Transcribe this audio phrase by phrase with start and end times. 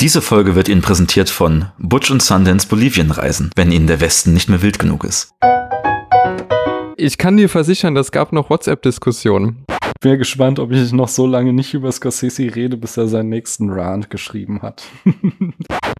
[0.00, 4.34] Diese Folge wird Ihnen präsentiert von Butch und Sundance Bolivien reisen, wenn Ihnen der Westen
[4.34, 5.34] nicht mehr wild genug ist.
[6.98, 9.64] Ich kann dir versichern, das gab noch WhatsApp-Diskussionen.
[10.00, 13.70] Bin gespannt, ob ich noch so lange nicht über Scorsese rede, bis er seinen nächsten
[13.70, 14.84] Rant geschrieben hat.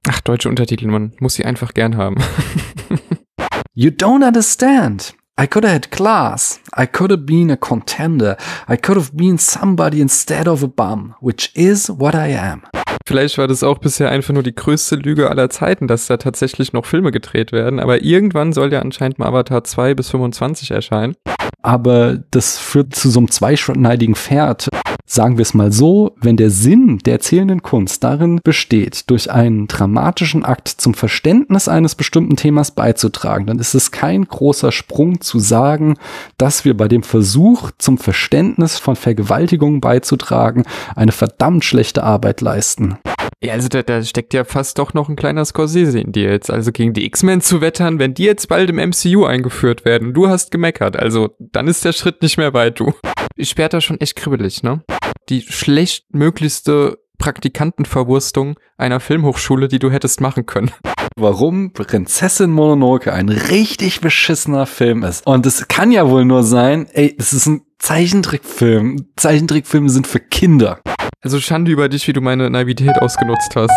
[0.08, 2.16] Ach, deutsche Untertitel, man muss sie einfach gern haben.
[3.74, 5.14] you don't understand.
[5.40, 6.60] I could have had class.
[6.76, 8.36] I could have been a contender.
[8.68, 12.62] I could have been somebody instead of a bum, which is what I am.
[13.08, 16.72] Vielleicht war das auch bisher einfach nur die größte Lüge aller Zeiten, dass da tatsächlich
[16.72, 21.14] noch Filme gedreht werden, aber irgendwann soll ja anscheinend mal Avatar 2 bis 25 erscheinen.
[21.62, 24.68] Aber das führt zu so einem zweischneidigen Pferd.
[25.08, 29.68] Sagen wir es mal so, wenn der Sinn der erzählenden Kunst darin besteht, durch einen
[29.68, 35.38] dramatischen Akt zum Verständnis eines bestimmten Themas beizutragen, dann ist es kein großer Sprung zu
[35.38, 35.94] sagen,
[36.38, 40.64] dass wir bei dem Versuch zum Verständnis von Vergewaltigungen beizutragen
[40.96, 42.98] eine verdammt schlechte Arbeit leisten.
[43.40, 46.50] Ja, also da, da steckt ja fast doch noch ein kleiner Scorsese in dir jetzt.
[46.50, 50.14] Also gegen die X-Men zu wettern, wenn die jetzt bald im MCU eingeführt werden.
[50.14, 52.92] Du hast gemeckert, also dann ist der Schritt nicht mehr weit, du.
[53.38, 54.82] Ich sperrt da schon echt kribbelig, ne?
[55.28, 60.70] Die schlechtmöglichste Praktikantenverwurstung einer Filmhochschule, die du hättest machen können.
[61.18, 65.26] Warum Prinzessin Mononoke ein richtig beschissener Film ist.
[65.26, 69.10] Und es kann ja wohl nur sein, ey, es ist ein Zeichentrickfilm.
[69.16, 70.80] Zeichentrickfilme sind für Kinder.
[71.20, 73.76] Also Schande über dich, wie du meine Naivität ausgenutzt hast.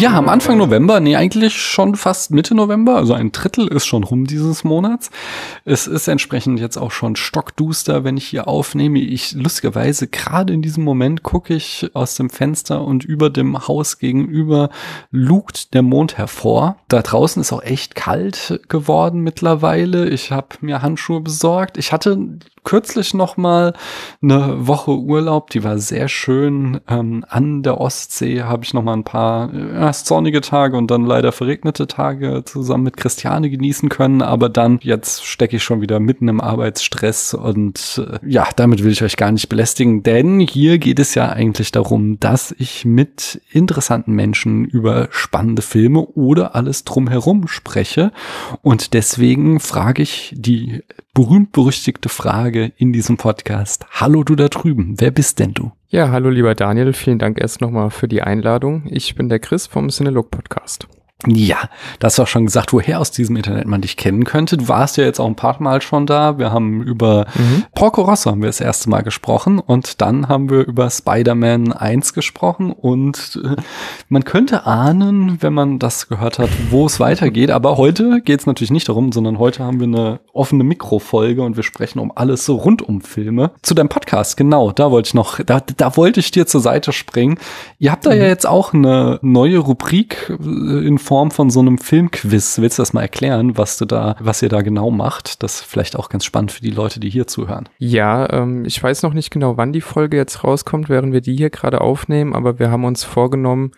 [0.00, 4.02] Wir haben Anfang November, nee, eigentlich schon fast Mitte November, also ein Drittel ist schon
[4.02, 5.10] rum dieses Monats.
[5.66, 8.98] Es ist entsprechend jetzt auch schon stockduster, wenn ich hier aufnehme.
[8.98, 13.98] Ich lustigerweise gerade in diesem Moment gucke ich aus dem Fenster und über dem Haus
[13.98, 14.70] gegenüber
[15.10, 16.76] lugt der Mond hervor.
[16.88, 20.08] Da draußen ist auch echt kalt geworden mittlerweile.
[20.08, 21.76] Ich habe mir Handschuhe besorgt.
[21.76, 23.74] Ich hatte kürzlich noch mal
[24.22, 26.80] eine Woche Urlaub, die war sehr schön.
[26.88, 31.04] Ähm, an der Ostsee habe ich noch mal ein paar äh, sonnige Tage und dann
[31.04, 34.22] leider verregnete Tage zusammen mit Christiane genießen können.
[34.22, 38.92] Aber dann, jetzt stecke ich schon wieder mitten im Arbeitsstress und äh, ja, damit will
[38.92, 43.40] ich euch gar nicht belästigen, denn hier geht es ja eigentlich darum, dass ich mit
[43.50, 48.12] interessanten Menschen über spannende Filme oder alles drumherum spreche.
[48.62, 50.82] Und deswegen frage ich die
[51.20, 53.84] berühmt-berüchtigte Frage in diesem Podcast.
[53.90, 55.70] Hallo du da drüben, wer bist denn du?
[55.90, 58.84] Ja, hallo lieber Daniel, vielen Dank erst nochmal für die Einladung.
[58.86, 60.88] Ich bin der Chris vom Cinelog Podcast.
[61.26, 64.56] Ja, das war schon gesagt, woher aus diesem Internet man dich kennen könnte.
[64.56, 66.38] Du warst ja jetzt auch ein paar Mal schon da.
[66.38, 67.64] Wir haben über mhm.
[67.74, 72.14] Porco Rosso haben wir das erste Mal gesprochen und dann haben wir über Spider-Man 1
[72.14, 73.56] gesprochen und äh,
[74.08, 77.50] man könnte ahnen, wenn man das gehört hat, wo es weitergeht.
[77.50, 81.56] Aber heute geht es natürlich nicht darum, sondern heute haben wir eine offene Mikrofolge und
[81.56, 83.50] wir sprechen um alles so rund um Filme.
[83.62, 86.92] Zu deinem Podcast, genau, da wollte ich noch, da, da wollte ich dir zur Seite
[86.92, 87.38] springen.
[87.78, 88.20] Ihr habt da mhm.
[88.20, 92.58] ja jetzt auch eine neue Rubrik äh, in Form von so einem Filmquiz.
[92.60, 95.42] Willst du das mal erklären, was du da, was ihr da genau macht?
[95.42, 97.68] Das ist vielleicht auch ganz spannend für die Leute, die hier zuhören.
[97.78, 101.34] Ja, ähm, ich weiß noch nicht genau, wann die Folge jetzt rauskommt, während wir die
[101.34, 103.72] hier gerade aufnehmen, aber wir haben uns vorgenommen,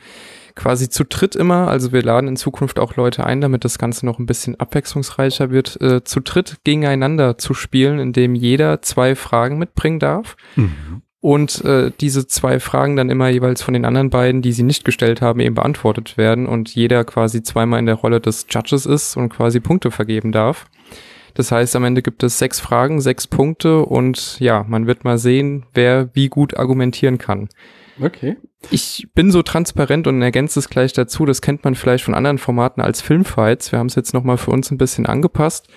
[0.57, 4.05] quasi zu dritt immer, also wir laden in Zukunft auch Leute ein, damit das Ganze
[4.05, 9.57] noch ein bisschen abwechslungsreicher wird, äh, zu dritt gegeneinander zu spielen, indem jeder zwei Fragen
[9.57, 10.37] mitbringen darf.
[10.57, 14.65] Mhm und äh, diese zwei Fragen dann immer jeweils von den anderen beiden, die sie
[14.65, 18.87] nicht gestellt haben, eben beantwortet werden und jeder quasi zweimal in der Rolle des Judges
[18.87, 20.67] ist und quasi Punkte vergeben darf.
[21.35, 25.17] Das heißt, am Ende gibt es sechs Fragen, sechs Punkte und ja, man wird mal
[25.17, 27.49] sehen, wer wie gut argumentieren kann.
[28.03, 28.37] Okay.
[28.73, 32.39] Ich bin so transparent und ergänze es gleich dazu, das kennt man vielleicht von anderen
[32.39, 33.71] Formaten als Filmfights.
[33.71, 35.69] Wir haben es jetzt nochmal für uns ein bisschen angepasst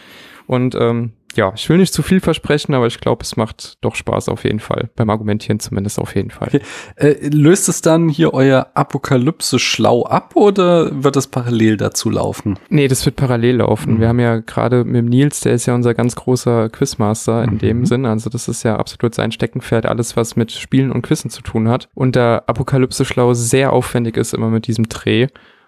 [0.48, 3.96] und ähm, ja, ich will nicht zu viel versprechen, aber ich glaube, es macht doch
[3.96, 4.90] Spaß auf jeden Fall.
[4.96, 6.48] Beim Argumentieren zumindest auf jeden Fall.
[6.48, 6.62] Okay.
[6.96, 12.58] Äh, löst es dann hier euer Apokalypse schlau ab oder wird es parallel dazu laufen?
[12.70, 13.96] Nee, das wird parallel laufen.
[13.96, 14.00] Mhm.
[14.00, 17.60] Wir haben ja gerade mit Nils, der ist ja unser ganz großer Quizmaster in mhm.
[17.60, 18.06] dem Sinn.
[18.06, 21.68] Also das ist ja absolut sein Steckenpferd, alles was mit Spielen und Quizzen zu tun
[21.68, 21.90] hat.
[21.94, 25.28] Und da Apokalypse schlau sehr aufwendig ist immer mit diesem Dreh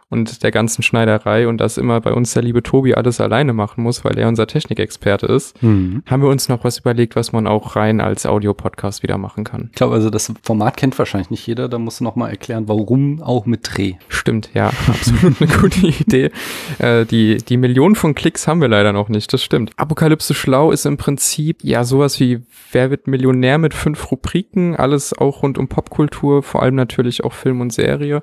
[0.10, 3.84] und der ganzen Schneiderei und dass immer bei uns der liebe Tobi alles alleine machen
[3.84, 6.04] muss, weil er unser Technikexperte ist, Mhm.
[6.06, 9.68] haben wir uns noch was überlegt, was man auch rein als Audiopodcast wieder machen kann.
[9.72, 11.68] Ich glaube, also das Format kennt wahrscheinlich nicht jeder.
[11.68, 13.96] Da musst du noch mal erklären, warum auch mit Dreh.
[14.08, 16.32] Stimmt, ja, absolut eine gute Idee.
[16.80, 19.72] Äh, die, die Millionen von Klicks haben wir leider noch nicht, das stimmt.
[19.76, 25.18] Apokalypse Schlau ist im Prinzip ja sowas wie Wer wird Millionär mit fünf Rubriken, alles
[25.18, 28.22] auch rund um Popkultur, vor allem natürlich auch Film und Serie.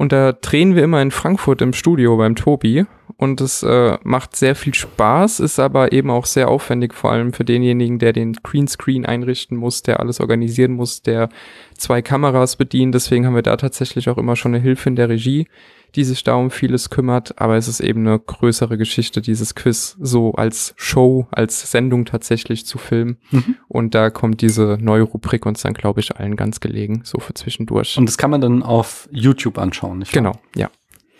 [0.00, 2.86] Und da drehen wir immer in Frankfurt im Studio beim Tobi.
[3.18, 7.34] Und es äh, macht sehr viel Spaß, ist aber eben auch sehr aufwendig, vor allem
[7.34, 11.28] für denjenigen, der den Greenscreen einrichten muss, der alles organisieren muss, der
[11.76, 12.94] zwei Kameras bedient.
[12.94, 15.48] Deswegen haben wir da tatsächlich auch immer schon eine Hilfe in der Regie,
[15.94, 17.40] die sich da um vieles kümmert.
[17.40, 22.66] Aber es ist eben eine größere Geschichte, dieses Quiz so als Show, als Sendung tatsächlich
[22.66, 23.18] zu filmen.
[23.30, 23.56] Mhm.
[23.68, 27.34] Und da kommt diese neue Rubrik uns dann, glaube ich, allen ganz gelegen, so für
[27.34, 27.96] zwischendurch.
[27.96, 30.22] Und das kann man dann auf YouTube anschauen, nicht wahr?
[30.22, 30.70] Genau, ja.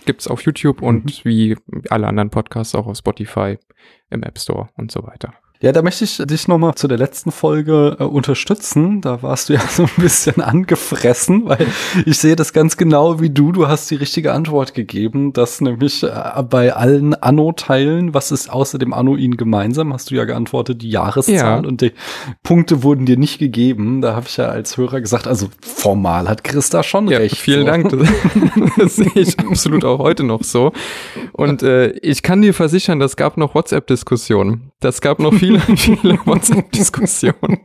[0.06, 1.56] Gibt's auf YouTube und wie
[1.90, 3.58] alle anderen Podcasts auch auf Spotify,
[4.08, 5.34] im App Store und so weiter.
[5.62, 9.02] Ja, da möchte ich dich nochmal zu der letzten Folge äh, unterstützen.
[9.02, 11.66] Da warst du ja so ein bisschen angefressen, weil
[12.06, 13.52] ich sehe das ganz genau wie du.
[13.52, 18.78] Du hast die richtige Antwort gegeben, dass nämlich äh, bei allen Anno-Teilen, was ist außer
[18.78, 21.56] dem Anno ihnen gemeinsam, hast du ja geantwortet, die Jahreszahl Ja.
[21.68, 21.92] und die
[22.42, 24.00] Punkte wurden dir nicht gegeben.
[24.00, 27.36] Da habe ich ja als Hörer gesagt, also formal hat Christa schon Ja, recht.
[27.36, 27.66] vielen so.
[27.66, 27.90] Dank.
[27.90, 28.08] Das,
[28.78, 30.72] das sehe ich absolut auch heute noch so.
[31.32, 34.70] Und äh, ich kann dir versichern, das gab noch WhatsApp-Diskussionen.
[34.80, 37.58] Das gab noch viele, viele WhatsApp-Diskussionen.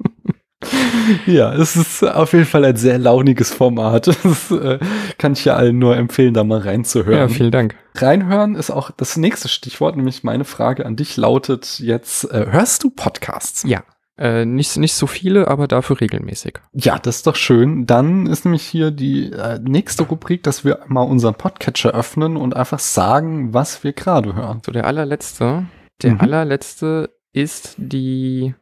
[1.28, 4.08] Ja, es ist auf jeden Fall ein sehr launiges Format.
[4.24, 4.80] Das äh,
[5.18, 7.20] kann ich ja allen nur empfehlen, da mal reinzuhören.
[7.20, 7.76] Ja, vielen Dank.
[7.96, 12.84] Reinhören ist auch das nächste Stichwort, nämlich meine Frage an dich lautet jetzt, äh, hörst
[12.84, 13.64] du Podcasts?
[13.68, 13.84] Ja.
[14.18, 16.60] Äh, nicht, nicht so viele, aber dafür regelmäßig.
[16.74, 17.86] Ja, das ist doch schön.
[17.86, 22.56] Dann ist nämlich hier die äh, nächste Rubrik, dass wir mal unseren Podcatcher öffnen und
[22.56, 24.62] einfach sagen, was wir gerade hören.
[24.66, 25.66] So, der allerletzte,
[26.02, 26.22] der Mhm.
[26.22, 28.56] allerletzte ist die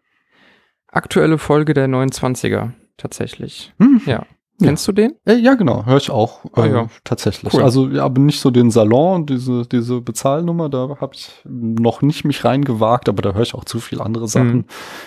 [0.88, 3.74] aktuelle Folge der 29er tatsächlich.
[3.80, 4.02] Hm.
[4.06, 4.26] Ja.
[4.60, 4.68] Ja.
[4.68, 5.16] Kennst du den?
[5.26, 6.42] Äh, ja, genau, höre ich auch.
[6.54, 6.88] Ah, äh, ja.
[7.04, 7.54] Tatsächlich.
[7.54, 7.64] Cool.
[7.64, 12.24] Also, ja, aber nicht so den Salon, diese, diese Bezahlnummer, da habe ich noch nicht
[12.24, 14.56] mich reingewagt, aber da höre ich auch zu viel andere Sachen.
[14.58, 14.66] Mhm.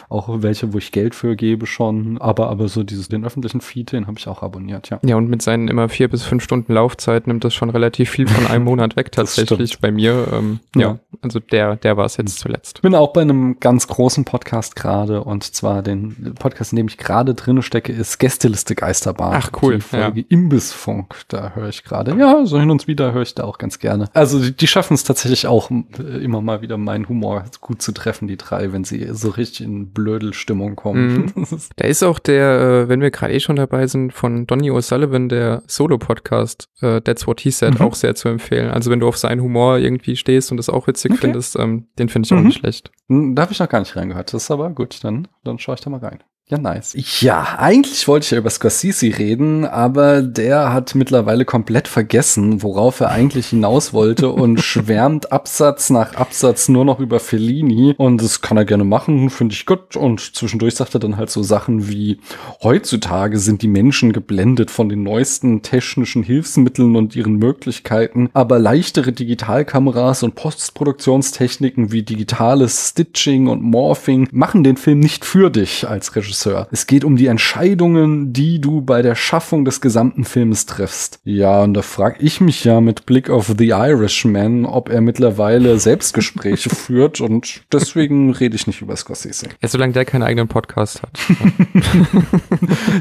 [0.09, 2.19] Auch welche, wo ich Geld für gebe schon.
[2.19, 4.99] Aber, aber so dieses, den öffentlichen Feed, den habe ich auch abonniert, ja.
[5.05, 8.27] Ja, und mit seinen immer vier bis fünf Stunden Laufzeit nimmt das schon relativ viel
[8.27, 10.27] von einem Monat weg tatsächlich bei mir.
[10.33, 10.87] Ähm, ja.
[10.87, 10.99] Ja.
[11.23, 12.79] also der, der war es jetzt zuletzt.
[12.79, 16.89] Ich bin auch bei einem ganz großen Podcast gerade und zwar den Podcast, in dem
[16.89, 19.36] ich gerade drinne stecke, ist Gästeliste Geisterbahn.
[19.39, 22.17] Ach, cool, Die Folge Imbissfunk, da höre ich gerade.
[22.17, 24.09] Ja, so hin und wieder höre ich da auch ganz gerne.
[24.15, 27.93] Also die, die schaffen es tatsächlich auch äh, immer mal wieder meinen Humor gut zu
[27.93, 31.33] treffen, die drei, wenn sie so richtig in Blödelstimmung kommen.
[31.35, 31.47] Mhm.
[31.77, 35.29] Da ist auch der, äh, wenn wir gerade eh schon dabei sind, von Donny O'Sullivan,
[35.29, 37.87] der Solo-Podcast, äh, That's What He Said, Mhm.
[37.87, 38.71] auch sehr zu empfehlen.
[38.71, 41.21] Also wenn du auf seinen Humor irgendwie stehst und das auch witzig Okay.
[41.23, 42.47] findest, ähm, den finde ich auch Mhm.
[42.47, 42.91] nicht schlecht.
[43.09, 44.33] Hm, Da habe ich noch gar nicht reingehört.
[44.33, 46.21] Das ist aber gut, dann, dann schaue ich da mal rein.
[46.49, 46.95] Ja, nice.
[47.23, 53.01] Ja, eigentlich wollte ich ja über Scorsese reden, aber der hat mittlerweile komplett vergessen, worauf
[53.01, 57.97] er eigentlich hinaus wollte und schwärmt Absatz nach Absatz nur noch über Fellini.
[57.99, 59.97] Und das kann er gerne machen, finde ich gut.
[59.97, 62.21] Und zwischendurch sagt er dann halt so Sachen wie,
[62.63, 69.11] heutzutage sind die Menschen geblendet von den neuesten technischen Hilfsmitteln und ihren Möglichkeiten, aber leichtere
[69.11, 76.15] Digitalkameras und Postproduktionstechniken wie digitales Stitching und Morphing machen den Film nicht für dich als
[76.15, 76.36] Regisseur.
[76.71, 81.21] Es geht um die Entscheidungen, die du bei der Schaffung des gesamten Filmes triffst.
[81.25, 85.79] Ja, und da frage ich mich ja mit Blick auf The Irishman, ob er mittlerweile
[85.79, 89.49] Selbstgespräche führt und deswegen rede ich nicht über Scorsese.
[89.63, 91.11] Ja, solange der keinen eigenen Podcast hat.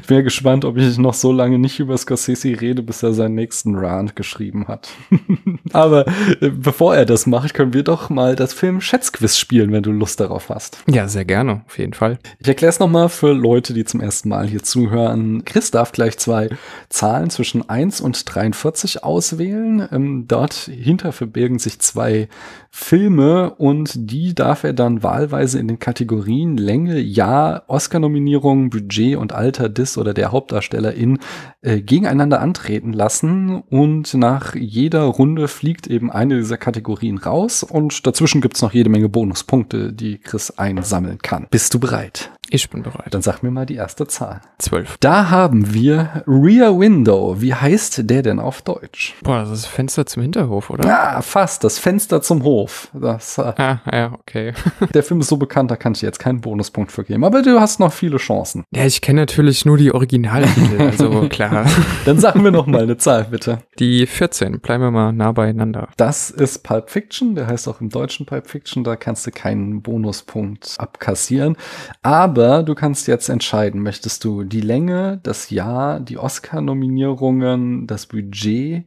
[0.02, 3.14] Ich bin ja gespannt, ob ich noch so lange nicht über Scorsese rede, bis er
[3.14, 4.90] seinen nächsten Rant geschrieben hat.
[5.74, 6.06] Aber
[6.42, 9.92] äh, bevor er das macht, können wir doch mal das Film Schätzquiz spielen, wenn du
[9.92, 10.84] Lust darauf hast.
[10.88, 12.20] ja, sehr gerne, auf jeden Fall.
[12.40, 15.46] Ich erkläre es nochmal für Leute, die zum ersten Mal hier zuhören.
[15.46, 16.50] Chris darf gleich zwei
[16.90, 19.88] Zahlen zwischen 1 und 43 auswählen.
[19.92, 22.28] Ähm, dort hinter verbirgen sich zwei
[22.78, 29.32] Filme und die darf er dann wahlweise in den Kategorien Länge, Jahr, Oscar-Nominierung, Budget und
[29.32, 31.20] Alter des oder der Hauptdarstellerin
[31.62, 38.06] äh, gegeneinander antreten lassen und nach jeder Runde fliegt eben eine dieser Kategorien raus und
[38.06, 41.48] dazwischen gibt's noch jede Menge Bonuspunkte, die Chris einsammeln kann.
[41.50, 42.35] Bist du bereit?
[42.52, 43.08] Ich bin bereit.
[43.12, 44.42] Dann sag mir mal die erste Zahl.
[44.60, 44.98] Zwölf.
[45.00, 47.42] Da haben wir Rear Window.
[47.42, 49.16] Wie heißt der denn auf Deutsch?
[49.24, 50.88] Boah, das ist Fenster zum Hinterhof, oder?
[50.88, 51.64] Ja, fast.
[51.64, 52.90] Das Fenster zum Hof.
[52.94, 54.54] Das, äh, Ah, ja, okay.
[54.94, 57.24] der Film ist so bekannt, da kann ich dir jetzt keinen Bonuspunkt für geben.
[57.24, 58.64] Aber du hast noch viele Chancen.
[58.76, 61.66] Ja, ich kenne natürlich nur die Originaltitel, also klar.
[62.06, 63.60] Dann sagen wir noch mal eine Zahl, bitte.
[63.80, 65.90] Die 14, bleiben wir mal nah beieinander.
[65.98, 69.82] Das ist Pulp Fiction, der heißt auch im Deutschen Pulp Fiction, da kannst du keinen
[69.82, 71.58] Bonuspunkt abkassieren.
[72.04, 78.86] Aber du kannst jetzt entscheiden, möchtest du die Länge, das Jahr, die Oscar-Nominierungen, das Budget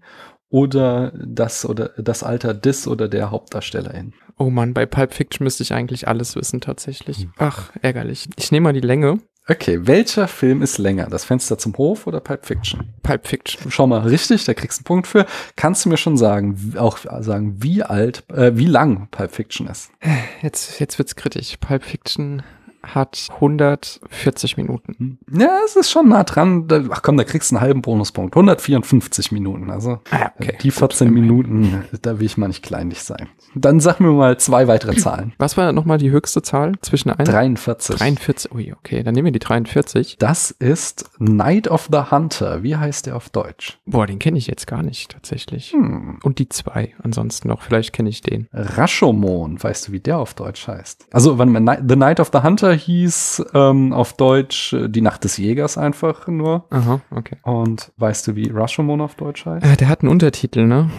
[0.51, 4.15] oder das oder das Alter des oder der Hauptdarstellerin.
[4.39, 7.29] Oh Mann, bei Pulp Fiction müsste ich eigentlich alles wissen tatsächlich.
[7.39, 8.29] Ach, ärgerlich.
[8.37, 9.19] Ich nehme mal die Länge.
[9.51, 11.07] Okay, welcher Film ist länger?
[11.07, 12.93] Das Fenster zum Hof oder Pulp Fiction?
[13.03, 13.71] Pulp Fiction.
[13.71, 15.25] Schau mal, richtig, da kriegst du einen Punkt für.
[15.57, 19.91] Kannst du mir schon sagen, auch sagen, wie alt, äh, wie lang Pulp Fiction ist?
[20.43, 21.57] Jetzt, jetzt wird's kritisch.
[21.57, 22.43] Pulp Fiction
[22.83, 25.19] hat 140 Minuten.
[25.31, 26.67] Ja, es ist schon nah dran.
[26.91, 28.35] Ach komm, da kriegst du einen halben Bonuspunkt.
[28.37, 29.71] 154 Minuten.
[29.71, 30.31] Also Ah,
[30.63, 33.29] die 14 Minuten, da will ich mal nicht kleinlich sein.
[33.55, 35.33] Dann sag mir mal zwei weitere Zahlen.
[35.39, 37.97] Was war nochmal die höchste Zahl zwischen 1 43.
[37.97, 38.55] 43?
[38.55, 40.17] Ui, okay, dann nehmen wir die 43.
[40.19, 42.63] Das ist Night of the Hunter.
[42.63, 43.79] Wie heißt der auf Deutsch?
[43.87, 45.73] Boah, den kenne ich jetzt gar nicht tatsächlich.
[45.73, 46.19] Hm.
[46.23, 47.63] Und die zwei ansonsten noch.
[47.63, 48.49] Vielleicht kenne ich den.
[48.53, 51.07] Rashomon, weißt du, wie der auf Deutsch heißt?
[51.13, 55.25] Also, mal, Ni- The Night of the Hunter hieß ähm, auf Deutsch äh, Die Nacht
[55.25, 56.67] des Jägers einfach nur.
[56.71, 57.37] Aha, okay.
[57.43, 59.65] Und weißt du, wie Rashomon auf Deutsch heißt?
[59.65, 60.91] Äh, der hat einen Untertitel, ne?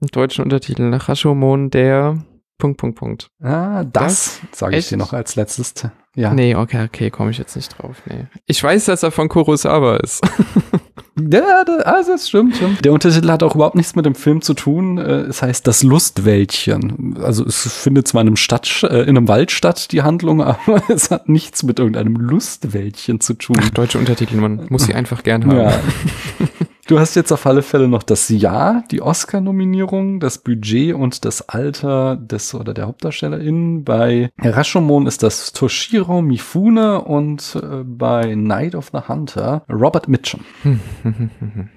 [0.00, 0.88] Einen deutschen Untertitel.
[0.88, 2.16] Nach Rashomon der
[2.58, 3.30] Punkt, Punkt, Punkt.
[3.42, 5.74] Ah, das, sage ich dir noch als letztes.
[6.14, 6.32] Ja.
[6.32, 8.02] Nee, okay, okay, komme ich jetzt nicht drauf.
[8.06, 8.26] Nee.
[8.46, 10.22] Ich weiß, dass er von Kurosawa ist.
[11.18, 12.84] Ja, also es stimmt, stimmt.
[12.84, 14.96] Der Untertitel hat auch überhaupt nichts mit dem Film zu tun.
[14.96, 17.18] Äh, Es heißt das Lustwäldchen.
[17.22, 20.82] Also es findet zwar in einem Stadt, äh, in einem Wald statt, die Handlung, aber
[20.88, 23.56] es hat nichts mit irgendeinem Lustwäldchen zu tun.
[23.60, 25.56] Ach, deutsche Untertitel, man muss sie einfach gern haben.
[25.58, 25.72] Ja.
[26.92, 31.48] Du hast jetzt auf alle Fälle noch das Jahr, die Oscar-Nominierung, das Budget und das
[31.48, 33.82] Alter des oder der Hauptdarstellerin.
[33.82, 40.44] Bei Rashomon ist das Toshiro Mifune und äh, bei Night of the Hunter Robert Mitchum.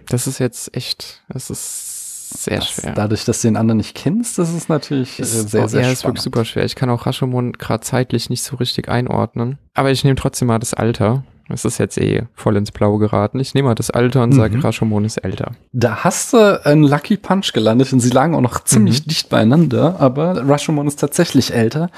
[0.10, 2.92] Das ist jetzt echt, das ist sehr Das, schwer.
[2.94, 5.84] Dadurch, dass du den anderen nicht kennst, das ist natürlich äh, Ist, sehr, oh, sehr
[5.84, 6.18] ja, ist spannend.
[6.18, 6.66] wirklich super schwer.
[6.66, 9.60] Ich kann auch Rashomon gerade zeitlich nicht so richtig einordnen.
[9.76, 11.24] Aber ich nehme trotzdem mal das Alter.
[11.48, 13.40] Das ist jetzt eh voll ins Blaue geraten.
[13.40, 14.38] Ich nehme mal das Alter und Mhm.
[14.38, 15.52] sage, Rashomon ist älter.
[15.74, 19.10] Da hast du einen Lucky Punch gelandet und sie lagen auch noch ziemlich Mhm.
[19.10, 21.90] dicht beieinander, aber Rashomon ist tatsächlich älter.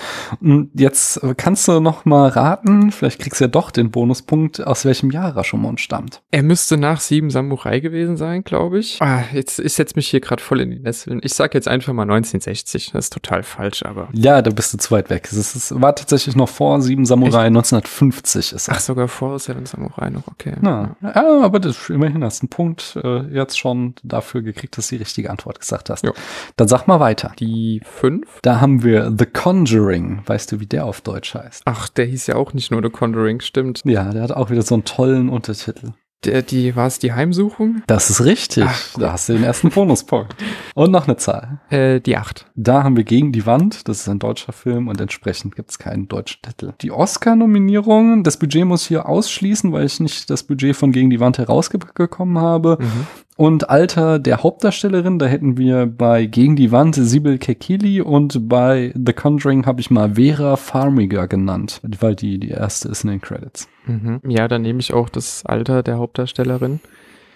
[0.42, 4.84] Und jetzt kannst du noch mal raten, vielleicht kriegst du ja doch den Bonuspunkt, aus
[4.84, 6.22] welchem Jahr Rashomon stammt.
[6.32, 9.02] Er müsste nach Sieben Samurai gewesen sein, glaube ich.
[9.02, 11.22] Ah, jetzt, ich setze mich hier gerade voll in die Nesseln.
[11.24, 12.92] Ich sag jetzt einfach mal 1960.
[12.92, 14.10] Das ist total falsch, aber.
[14.14, 15.30] Ja, da bist du zu weit weg.
[15.32, 18.86] Es, war tatsächlich noch vor Sieben Samurai, 1950 ist Ach, es.
[18.86, 20.56] sogar vor Seven Samurai noch, okay.
[20.62, 24.88] Ja, ja, aber das, immerhin hast du einen Punkt äh, jetzt schon dafür gekriegt, dass
[24.88, 26.04] du die richtige Antwort gesagt hast.
[26.04, 26.14] Jo.
[26.56, 27.32] Dann sag mal weiter.
[27.40, 28.40] Die fünf?
[28.42, 30.22] Da haben wir The Conjuring.
[30.26, 31.64] Weißt du, wie der auf Deutsch heißt?
[31.66, 33.82] Ach, der hieß ja auch nicht nur The Conjuring, stimmt.
[33.86, 35.92] Ja, der hat auch wieder so einen tollen Untertitel.
[36.26, 37.84] Der, die, war es die Heimsuchung?
[37.86, 38.66] Das ist richtig.
[38.68, 38.94] Ach.
[38.98, 40.36] da hast du den ersten Bonuspunkt.
[40.74, 41.60] Und noch eine Zahl.
[41.70, 42.50] Äh, die acht.
[42.56, 43.88] Da haben wir Gegen die Wand.
[43.88, 46.74] Das ist ein deutscher Film und entsprechend gibt es keinen deutschen Titel.
[46.82, 51.20] Die Oscar-Nominierungen, das Budget muss hier ausschließen, weil ich nicht das Budget von Gegen die
[51.20, 52.78] Wand herausgekommen habe.
[52.80, 53.08] Mhm.
[53.38, 58.92] Und Alter der Hauptdarstellerin, da hätten wir bei Gegen die Wand Sibyl Kekili und bei
[58.96, 63.22] The Conjuring habe ich mal Vera Farmiga genannt, weil die die erste ist in den
[63.22, 63.70] Credits.
[63.86, 64.22] Mhm.
[64.28, 66.80] Ja, dann nehme ich auch das Alter der Hauptdarstellerin.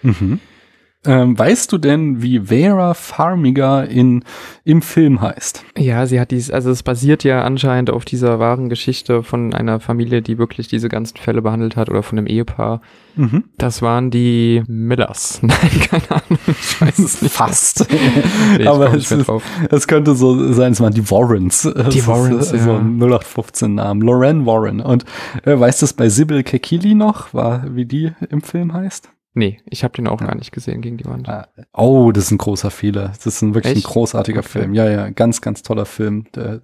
[0.02, 0.40] Mhm.
[1.04, 4.24] Ähm, weißt du denn, wie Vera Farmiga in,
[4.64, 5.64] im Film heißt?
[5.76, 9.80] Ja, sie hat dies, also es basiert ja anscheinend auf dieser wahren Geschichte von einer
[9.80, 12.82] Familie, die wirklich diese ganzen Fälle behandelt hat oder von einem Ehepaar.
[13.16, 13.42] Mhm.
[13.58, 15.40] Das waren die Millers.
[15.42, 15.58] Nein,
[15.90, 17.34] keine Ahnung, ich weiß es nicht.
[17.34, 17.86] Fast.
[18.58, 19.30] Nee, Aber es, ist,
[19.70, 21.64] es könnte so sein, es waren die Warrens.
[21.64, 22.78] Es ist, Warrens, äh, So ja.
[22.78, 24.02] ein 0815-Namen.
[24.02, 24.80] Lorraine Warren.
[24.80, 25.04] Und
[25.44, 29.10] äh, weißt du es bei Sibyl Kekili noch, war, wie die im Film heißt?
[29.34, 30.26] Nee, ich habe den auch Ja.
[30.26, 31.28] gar nicht gesehen gegen die Wand.
[31.28, 33.08] Ah, Oh, das ist ein großer Fehler.
[33.08, 33.86] Das ist ein wirklich Echt?
[33.86, 34.48] ein großartiger Okay.
[34.48, 34.74] Film.
[34.74, 36.26] Ja, ja, ganz, ganz toller Film.
[36.34, 36.60] Der, äh,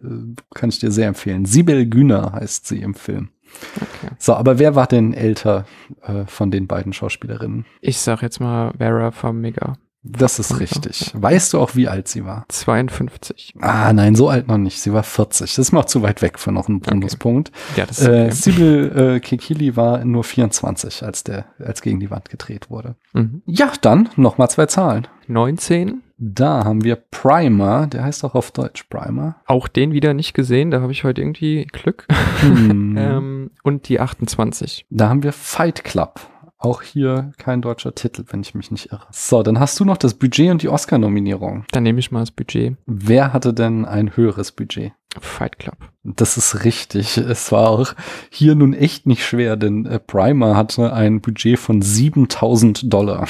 [0.55, 1.45] kann ich dir sehr empfehlen.
[1.47, 3.31] Sibyl Güner heißt sie im Film.
[3.77, 4.13] Okay.
[4.19, 5.65] So, aber wer war denn älter
[6.03, 7.65] äh, von den beiden Schauspielerinnen?
[7.81, 9.79] Ich sag jetzt mal Vera Farmiga.
[10.03, 11.13] Das ist richtig.
[11.15, 12.45] Weißt du auch, wie alt sie war?
[12.49, 13.55] 52.
[13.61, 14.81] Ah, nein, so alt noch nicht.
[14.81, 15.57] Sie war 40.
[15.57, 17.51] Das ist noch zu weit weg für noch einen Bonuspunkt.
[17.77, 18.31] Ja, das ist Äh, okay.
[18.31, 22.95] Sibyl äh, Kekili war nur 24, als der, als gegen die Wand gedreht wurde.
[23.13, 23.43] Mhm.
[23.45, 25.09] Ja, dann noch mal zwei Zahlen.
[25.27, 26.03] 19.
[26.17, 29.37] Da haben wir Primer, der heißt auch auf Deutsch Primer.
[29.47, 32.07] Auch den wieder nicht gesehen, da habe ich heute irgendwie Glück.
[32.41, 32.97] Hm.
[32.99, 34.87] ähm, und die 28.
[34.91, 36.19] Da haben wir Fight Club.
[36.59, 39.07] Auch hier kein deutscher Titel, wenn ich mich nicht irre.
[39.13, 41.65] So, dann hast du noch das Budget und die Oscar-Nominierung.
[41.71, 42.77] Dann nehme ich mal das Budget.
[42.87, 44.93] Wer hatte denn ein höheres Budget?
[45.21, 45.77] Fight Club.
[46.05, 47.17] Das ist richtig.
[47.19, 47.95] Es war auch
[48.31, 53.27] hier nun echt nicht schwer, denn äh, Primer hatte ein Budget von 7000 Dollar.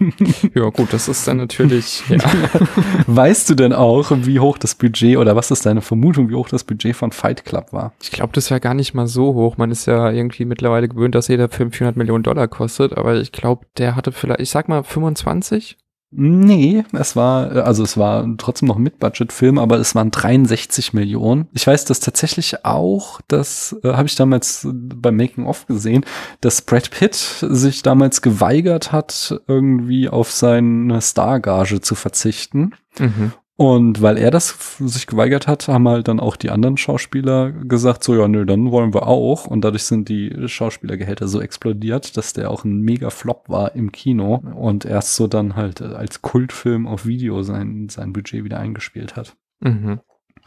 [0.54, 2.02] ja, gut, das ist dann natürlich.
[2.08, 2.18] Ja.
[3.06, 6.48] Weißt du denn auch, wie hoch das Budget oder was ist deine Vermutung, wie hoch
[6.48, 7.92] das Budget von Fight Club war?
[8.02, 9.56] Ich glaube, das war gar nicht mal so hoch.
[9.56, 13.32] Man ist ja irgendwie mittlerweile gewöhnt, dass jeder Film 400 Millionen Dollar kostet, aber ich
[13.32, 15.76] glaube, der hatte vielleicht, ich sag mal 25?
[16.10, 21.48] Nee, es war, also es war trotzdem noch ein Mid-Budget-Film, aber es waren 63 Millionen.
[21.52, 26.06] Ich weiß das tatsächlich auch, das äh, habe ich damals beim Making-of gesehen,
[26.40, 32.74] dass Brad Pitt sich damals geweigert hat, irgendwie auf seine Stargage zu verzichten.
[32.98, 33.32] Mhm.
[33.60, 38.04] Und weil er das sich geweigert hat, haben halt dann auch die anderen Schauspieler gesagt,
[38.04, 39.48] so ja, nö, dann wollen wir auch.
[39.48, 43.90] Und dadurch sind die Schauspielergehälter so explodiert, dass der auch ein mega Flop war im
[43.90, 49.16] Kino und erst so dann halt als Kultfilm auf Video sein, sein Budget wieder eingespielt
[49.16, 49.36] hat.
[49.58, 49.98] Mhm.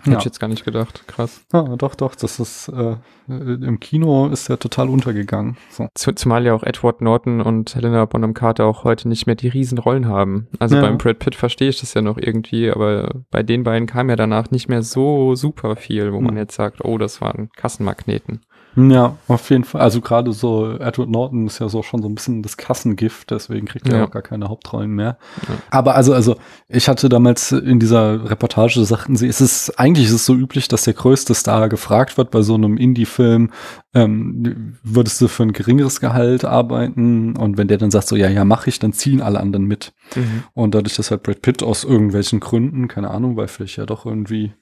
[0.02, 0.18] Hätte ja.
[0.18, 1.04] ich jetzt gar nicht gedacht.
[1.08, 1.46] Krass.
[1.54, 2.16] Ja, doch, doch.
[2.16, 2.96] Das ist äh,
[3.28, 5.58] im Kino ist er total untergegangen.
[5.70, 5.88] So.
[5.94, 10.08] Zumal ja auch Edward Norton und Helena Bonham Carter auch heute nicht mehr die Riesenrollen
[10.08, 10.48] haben.
[10.60, 10.82] Also ja.
[10.82, 14.16] beim Brad Pitt verstehe ich das ja noch irgendwie, aber bei den beiden kam ja
[14.16, 18.42] danach nicht mehr so super viel, wo man jetzt sagt, oh, das waren Kassenmagneten.
[18.76, 19.82] Ja, auf jeden Fall.
[19.82, 23.68] Also gerade so Edward Norton ist ja so schon so ein bisschen das Kassengift, deswegen
[23.68, 24.06] kriegt er ja.
[24.06, 25.18] auch gar keine Hauptrollen mehr.
[25.48, 25.56] Ja.
[25.70, 26.38] Aber also, also
[26.70, 30.70] ich hatte damals in dieser Reportage, sagten sie, es ist eigentlich ist es so üblich,
[30.70, 33.52] dass der größte Star gefragt wird bei so einem Indie-Film,
[33.94, 37.36] ähm, würdest du für ein geringeres Gehalt arbeiten?
[37.36, 39.94] Und wenn der dann sagt so, ja, ja, mach ich, dann ziehen alle anderen mit.
[40.16, 40.44] Mhm.
[40.54, 44.06] Und dadurch, dass halt Brad Pitt aus irgendwelchen Gründen, keine Ahnung, weil vielleicht ja doch
[44.06, 44.54] irgendwie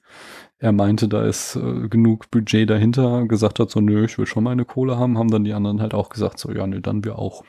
[0.60, 4.44] er meinte, da ist äh, genug Budget dahinter, gesagt hat so, nö, ich will schon
[4.44, 7.18] meine Kohle haben, haben dann die anderen halt auch gesagt so, ja, nö, dann wir
[7.18, 7.44] auch.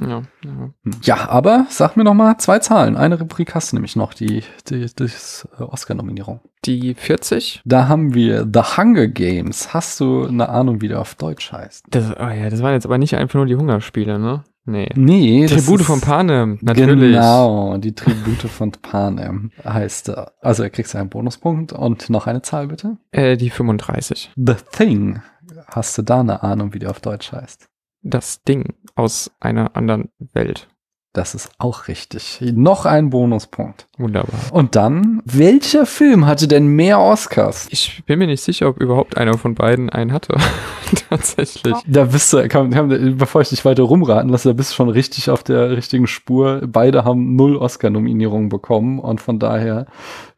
[0.00, 0.50] Ja, ja.
[0.50, 0.72] Hm.
[1.02, 2.96] ja, aber sag mir noch mal zwei Zahlen.
[2.96, 5.10] Eine Rubrik hast du nämlich noch, die, die, die
[5.58, 6.40] Oscar-Nominierung.
[6.64, 7.62] Die 40?
[7.64, 9.72] Da haben wir The Hunger Games.
[9.72, 11.84] Hast du eine Ahnung, wie der auf Deutsch heißt?
[11.90, 14.42] Das, oh ja, das waren jetzt aber nicht einfach nur die Hungerspiele, ne?
[14.66, 14.88] Nee.
[14.94, 15.46] Nee.
[15.46, 17.14] Tribute von Panem, natürlich.
[17.14, 22.68] Genau, die Tribute von Panem heißt, also er kriegt einen Bonuspunkt und noch eine Zahl
[22.68, 22.96] bitte.
[23.10, 24.32] Äh, die 35.
[24.36, 25.20] The Thing.
[25.66, 27.68] Hast du da eine Ahnung, wie die auf Deutsch heißt?
[28.02, 30.68] Das Ding aus einer anderen Welt.
[31.12, 32.40] Das ist auch richtig.
[32.54, 33.86] Noch ein Bonuspunkt.
[33.96, 34.40] Wunderbar.
[34.50, 37.68] Und dann, welcher Film hatte denn mehr Oscars?
[37.70, 40.36] Ich bin mir nicht sicher, ob überhaupt einer von beiden einen hatte.
[41.10, 41.74] Tatsächlich.
[41.86, 42.70] Da bist du, kann,
[43.16, 46.62] bevor ich dich weiter rumraten lasse, da bist du schon richtig auf der richtigen Spur.
[46.66, 49.86] Beide haben null Oscar-Nominierungen bekommen und von daher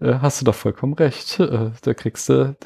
[0.00, 1.40] äh, hast du doch vollkommen recht.
[1.40, 2.56] Äh, da kriegst du,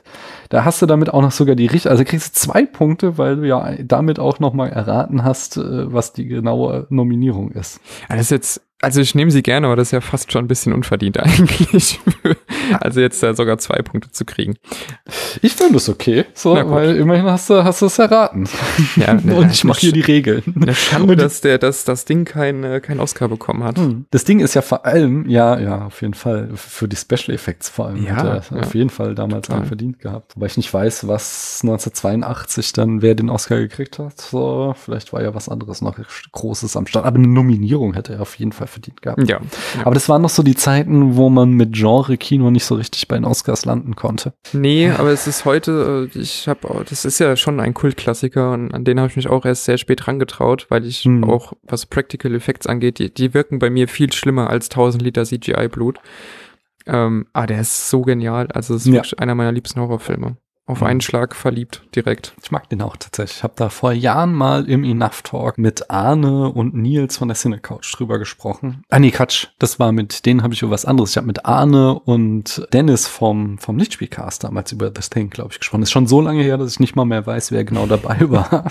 [0.48, 3.36] da hast du damit auch noch sogar die richtige, also kriegst du zwei Punkte, weil
[3.36, 7.80] du ja damit auch noch mal erraten hast, äh, was die genaue Nominierung ist.
[8.08, 10.48] Das ist jetzt also ich nehme sie gerne, aber das ist ja fast schon ein
[10.48, 12.00] bisschen unverdient eigentlich.
[12.80, 14.56] also jetzt da sogar zwei Punkte zu kriegen.
[15.42, 18.48] Ich finde es okay, so, weil immerhin hast du, hast du es erraten.
[18.96, 20.42] Ja, ne, Und ich mache hier die Regeln.
[20.60, 23.78] Eine Schande, dass der, dass das Ding kein, äh, kein Oscar bekommen hat.
[23.78, 24.06] Hm.
[24.10, 27.68] Das Ding ist ja vor allem, ja, ja, auf jeden Fall, für die Special Effects
[27.68, 28.04] vor allem.
[28.04, 28.62] Ja, hat er ja.
[28.62, 29.66] auf jeden Fall damals Total.
[29.66, 30.32] verdient gehabt.
[30.36, 34.20] Weil ich nicht weiß, was 1982 dann, wer den Oscar gekriegt hat.
[34.20, 35.96] So, vielleicht war ja was anderes noch
[36.32, 37.06] Großes am Start.
[37.06, 39.28] Aber eine Nominierung hätte er auf jeden Fall verdient gehabt.
[39.28, 39.84] Ja, ja.
[39.84, 43.16] Aber das waren noch so die Zeiten, wo man mit Genre-Kino nicht so richtig bei
[43.16, 44.32] den Oscars landen konnte.
[44.54, 48.72] Nee, aber es ist heute, äh, ich habe, das ist ja schon ein Kultklassiker und
[48.72, 51.24] an den habe ich mich auch erst sehr spät rangetraut, weil ich hm.
[51.24, 55.24] auch, was Practical Effects angeht, die, die wirken bei mir viel schlimmer als 1000 Liter
[55.24, 55.98] CGI-Blut.
[56.86, 58.48] Ähm, ah, der ist so genial.
[58.52, 58.94] Also es ist ja.
[58.94, 62.32] wirklich einer meiner liebsten Horrorfilme auf einen Schlag verliebt, direkt.
[62.42, 63.38] Ich mag den auch tatsächlich.
[63.38, 67.36] Ich habe da vor Jahren mal im Enough Talk mit Arne und Nils von der
[67.36, 68.84] Cinecouch drüber gesprochen.
[68.88, 71.10] Ah nee, Quatsch, das war mit denen habe ich über was anderes.
[71.10, 75.58] Ich habe mit Arne und Dennis vom vom Lichtspielcast damals über das Thing, glaube ich,
[75.58, 75.80] gesprochen.
[75.80, 78.18] Das ist schon so lange her, dass ich nicht mal mehr weiß, wer genau dabei
[78.30, 78.70] war.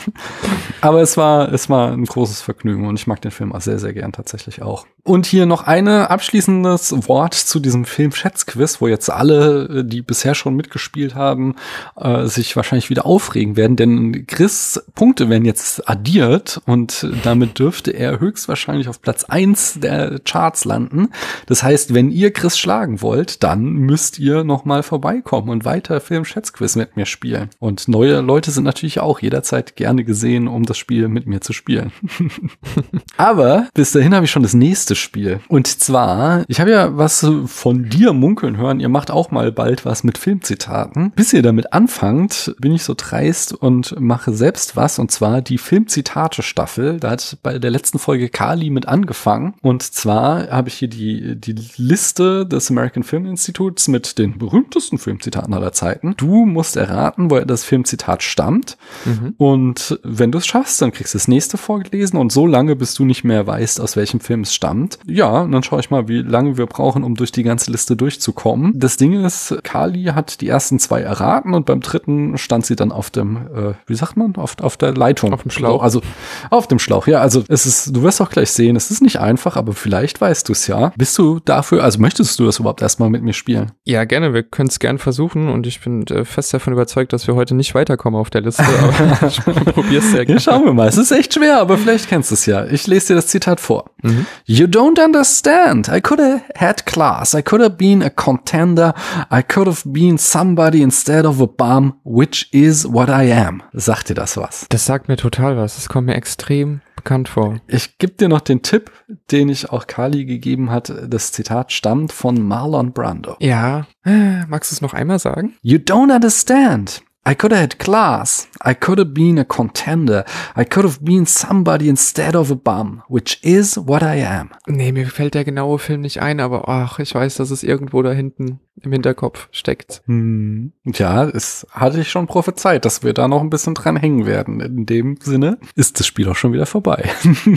[0.79, 3.79] Aber es war es war ein großes Vergnügen und ich mag den Film auch sehr
[3.79, 4.85] sehr gern tatsächlich auch.
[5.03, 10.35] Und hier noch eine abschließendes Wort zu diesem Film Schätzquiz, wo jetzt alle, die bisher
[10.35, 11.55] schon mitgespielt haben,
[11.95, 17.91] äh, sich wahrscheinlich wieder aufregen werden, denn Chris Punkte werden jetzt addiert und damit dürfte
[17.91, 21.09] er höchstwahrscheinlich auf Platz eins der Charts landen.
[21.45, 26.01] Das heißt, wenn ihr Chris schlagen wollt, dann müsst ihr noch mal vorbeikommen und weiter
[26.01, 27.49] Film Schätzquiz mit mir spielen.
[27.59, 31.53] Und neue Leute sind natürlich auch jederzeit gerne gesehen, um das Spiel mit mir zu
[31.53, 31.91] spielen.
[33.17, 35.39] Aber bis dahin habe ich schon das nächste Spiel.
[35.47, 39.85] Und zwar, ich habe ja was von dir munkeln hören, ihr macht auch mal bald
[39.85, 41.11] was mit Filmzitaten.
[41.11, 45.57] Bis ihr damit anfangt, bin ich so dreist und mache selbst was, und zwar die
[45.57, 46.99] Filmzitate-Staffel.
[46.99, 49.53] Da hat bei der letzten Folge Kali mit angefangen.
[49.61, 54.97] Und zwar habe ich hier die, die Liste des American Film Instituts mit den berühmtesten
[54.97, 56.15] Filmzitaten aller Zeiten.
[56.17, 58.77] Du musst erraten, woher das Filmzitat stammt.
[59.05, 59.33] Mhm.
[59.37, 62.93] Und wenn du es schaffst, dann kriegst du das nächste vorgelesen und so lange, bis
[62.93, 64.99] du nicht mehr weißt, aus welchem Film es stammt.
[65.05, 67.95] Ja, und dann schaue ich mal, wie lange wir brauchen, um durch die ganze Liste
[67.95, 68.73] durchzukommen.
[68.75, 72.91] Das Ding ist, Kali hat die ersten zwei erraten und beim dritten stand sie dann
[72.91, 75.33] auf dem, äh, wie sagt man, auf, auf der Leitung.
[75.33, 75.83] Auf dem Schlauch.
[75.83, 76.01] Also
[76.49, 77.19] auf dem Schlauch, ja.
[77.19, 80.47] Also es ist, du wirst auch gleich sehen, es ist nicht einfach, aber vielleicht weißt
[80.49, 80.91] du es ja.
[80.97, 83.71] Bist du dafür, also möchtest du das überhaupt erstmal mit mir spielen?
[83.85, 84.33] Ja, gerne.
[84.33, 87.55] Wir können es gern versuchen und ich bin äh, fest davon überzeugt, dass wir heute
[87.55, 88.63] nicht weiterkommen auf der Liste.
[88.63, 90.39] Aber ich probier's sehr Ja, gerne.
[90.39, 90.87] schauen wir mal.
[90.87, 92.65] Es ist echt schwer, aber vielleicht kennst du es ja.
[92.65, 93.91] Ich lese dir das Zitat vor.
[94.01, 94.25] Mhm.
[94.45, 95.87] You don't understand.
[95.89, 97.33] I could have had class.
[97.33, 98.93] I could have been a contender.
[99.31, 103.63] I could have been somebody instead of a bum, which is what I am.
[103.73, 104.65] Sagt dir das was?
[104.69, 105.75] Das sagt mir total was.
[105.75, 107.59] Das kommt mir extrem bekannt vor.
[107.67, 108.91] Ich gebe dir noch den Tipp,
[109.31, 110.93] den ich auch Kali gegeben hat.
[111.07, 113.37] Das Zitat stammt von Marlon Brando.
[113.39, 113.87] Ja.
[114.03, 115.53] Magst du es noch einmal sagen?
[115.61, 117.01] You don't understand.
[117.27, 118.47] I could have had class.
[118.65, 120.23] I could have been a contender.
[120.55, 124.49] I could have been somebody instead of a bum, which is what I am.
[124.67, 128.01] Nee, mir fällt der genaue Film nicht ein, aber ach, ich weiß, dass es irgendwo
[128.01, 130.01] da hinten im Hinterkopf steckt.
[130.05, 130.71] Hm.
[130.85, 134.61] Ja, es hatte ich schon prophezeit, dass wir da noch ein bisschen dran hängen werden.
[134.61, 137.09] In dem Sinne ist das Spiel auch schon wieder vorbei.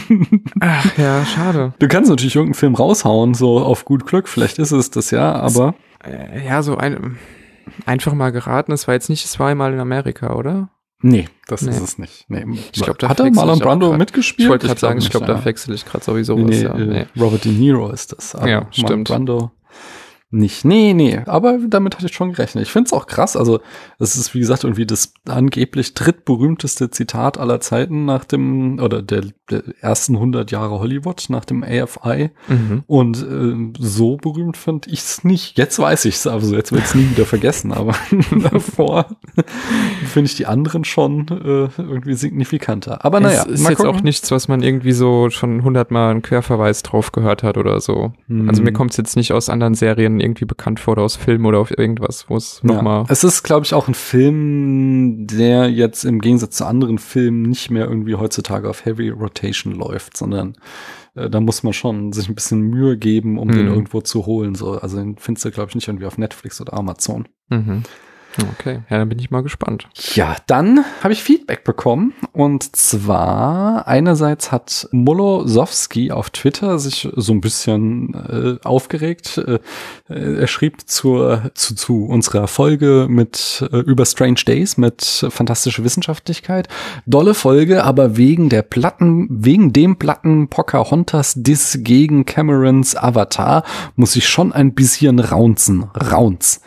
[0.60, 1.72] Ach ja, schade.
[1.78, 4.28] du kannst natürlich irgendeinen Film raushauen, so auf gut Glück.
[4.28, 7.16] Vielleicht ist es das ja, aber Äh, ja, so ein,
[7.86, 8.72] einfach mal geraten.
[8.72, 10.68] Es war jetzt nicht, es war einmal in Amerika, oder?
[11.04, 11.70] nee, das Nee.
[11.72, 12.26] ist es nicht.
[12.28, 12.44] Nee.
[12.72, 13.98] Ich glaub, da hat er Marlon Brando grad.
[13.98, 14.46] mitgespielt?
[14.46, 16.62] Ich wollte gerade sagen, ich glaube, da wechsle ich gerade sowieso Nee, was.
[16.62, 16.74] ja.
[16.78, 17.06] äh, Nee.
[17.20, 18.36] Robert De Niro ist das.
[18.36, 19.08] aber Ja, Marlon stimmt.
[19.08, 19.50] Brando
[20.32, 20.64] nicht.
[20.64, 22.64] Nee, nee, aber damit hatte ich schon gerechnet.
[22.64, 23.36] Ich finde es auch krass.
[23.36, 23.60] Also,
[23.98, 29.24] es ist, wie gesagt, irgendwie das angeblich drittberühmteste Zitat aller Zeiten nach dem, oder der,
[29.50, 32.30] der ersten 100 Jahre Hollywood, nach dem AFI.
[32.48, 32.82] Mhm.
[32.86, 35.58] Und äh, so berühmt fand ich es nicht.
[35.58, 37.94] Jetzt weiß ich es, also jetzt wird es nie wieder vergessen, aber
[38.50, 39.06] davor
[40.06, 43.04] finde ich die anderen schon äh, irgendwie signifikanter.
[43.04, 43.94] Aber naja, es ist jetzt gucken.
[43.94, 48.12] auch nichts, was man irgendwie so schon hundertmal einen Querverweis drauf gehört hat oder so.
[48.46, 51.44] Also mir kommt es jetzt nicht aus anderen Serien irgendwie bekannt vor oder aus Filmen
[51.46, 53.04] oder auf irgendwas, wo es nochmal.
[53.08, 57.70] Es ist, glaube ich, auch ein Film, der jetzt im Gegensatz zu anderen Filmen nicht
[57.70, 60.54] mehr irgendwie heutzutage auf Heavy Rotation läuft, sondern
[61.14, 63.72] äh, da muss man schon sich ein bisschen Mühe geben, um den Mhm.
[63.72, 64.54] irgendwo zu holen.
[64.54, 64.72] So.
[64.72, 67.28] Also den findest du, glaube ich, nicht irgendwie auf Netflix oder Amazon.
[67.50, 67.82] Mhm.
[68.58, 69.88] Okay, ja, dann bin ich mal gespannt.
[70.14, 72.14] Ja, dann habe ich Feedback bekommen.
[72.32, 79.38] Und zwar einerseits hat Molosowski auf Twitter sich so ein bisschen äh, aufgeregt.
[79.38, 79.58] Äh,
[80.08, 86.68] er schrieb zur, zu, zu unserer Folge mit äh, über Strange Days mit fantastische Wissenschaftlichkeit.
[87.06, 93.64] Dolle Folge, aber wegen der Platten, wegen dem Platten Pocahontas Diss gegen Camerons Avatar
[93.96, 95.84] muss ich schon ein bisschen raunzen.
[95.94, 96.60] Raunz.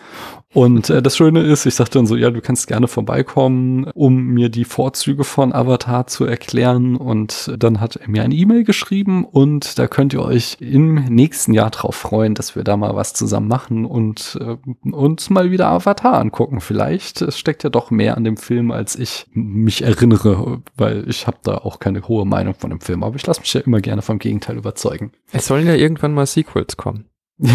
[0.56, 4.28] Und äh, das Schöne ist, ich sagte dann so, ja, du kannst gerne vorbeikommen, um
[4.28, 6.96] mir die Vorzüge von Avatar zu erklären.
[6.96, 11.54] Und dann hat er mir eine E-Mail geschrieben und da könnt ihr euch im nächsten
[11.54, 14.56] Jahr drauf freuen, dass wir da mal was zusammen machen und äh,
[14.92, 16.62] uns mal wieder Avatar angucken.
[16.62, 21.28] Vielleicht es steckt ja doch mehr an dem Film, als ich mich erinnere, weil ich
[21.28, 23.04] habe da auch keine hohe Meinung von dem Film.
[23.04, 25.12] Aber ich lasse mich ja immer gerne vom Gegenteil überzeugen.
[25.34, 27.10] Es sollen ja irgendwann mal Sequels kommen.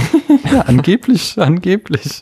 [0.53, 2.21] Ja, angeblich, angeblich.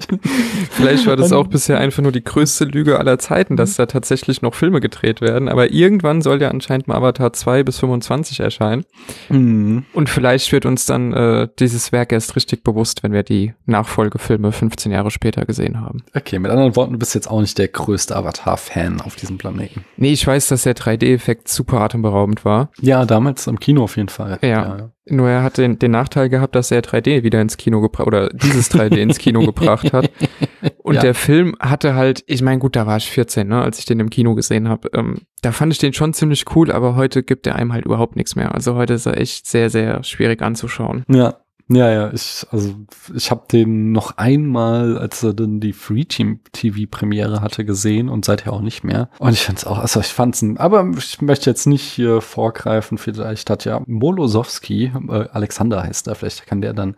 [0.70, 4.42] Vielleicht war das auch bisher einfach nur die größte Lüge aller Zeiten, dass da tatsächlich
[4.42, 5.48] noch Filme gedreht werden.
[5.48, 8.84] Aber irgendwann soll ja anscheinend mal Avatar 2 bis 25 erscheinen.
[9.28, 9.84] Mhm.
[9.92, 14.52] Und vielleicht wird uns dann äh, dieses Werk erst richtig bewusst, wenn wir die Nachfolgefilme
[14.52, 16.02] 15 Jahre später gesehen haben.
[16.14, 19.84] Okay, mit anderen Worten, du bist jetzt auch nicht der größte Avatar-Fan auf diesem Planeten.
[19.96, 22.70] Nee, ich weiß, dass der 3D-Effekt super atemberaubend war.
[22.80, 24.38] Ja, damals im Kino auf jeden Fall.
[24.42, 24.90] Ja.
[25.10, 28.28] Nur er hat den, den Nachteil gehabt, dass er 3D wieder ins Kino gebracht oder
[28.30, 30.10] dieses 3D ins Kino gebracht hat.
[30.82, 31.00] Und Ja.
[31.00, 34.00] der Film hatte halt, ich meine, gut, da war ich 14, ne, als ich den
[34.00, 34.88] im Kino gesehen habe.
[34.94, 38.16] Ähm, da fand ich den schon ziemlich cool, aber heute gibt er einem halt überhaupt
[38.16, 38.54] nichts mehr.
[38.54, 41.04] Also heute ist er echt sehr, sehr schwierig anzuschauen.
[41.08, 41.36] Ja.
[41.70, 42.74] Ja, ja, ich, also
[43.14, 48.08] ich habe den noch einmal, als er dann die Free Team TV Premiere hatte, gesehen
[48.08, 49.10] und seither auch nicht mehr.
[49.18, 52.96] Und ich fand's auch, also ich fand's ein, aber ich möchte jetzt nicht hier vorgreifen,
[52.96, 56.96] vielleicht hat ja Molosowski, äh, Alexander heißt er, vielleicht kann der dann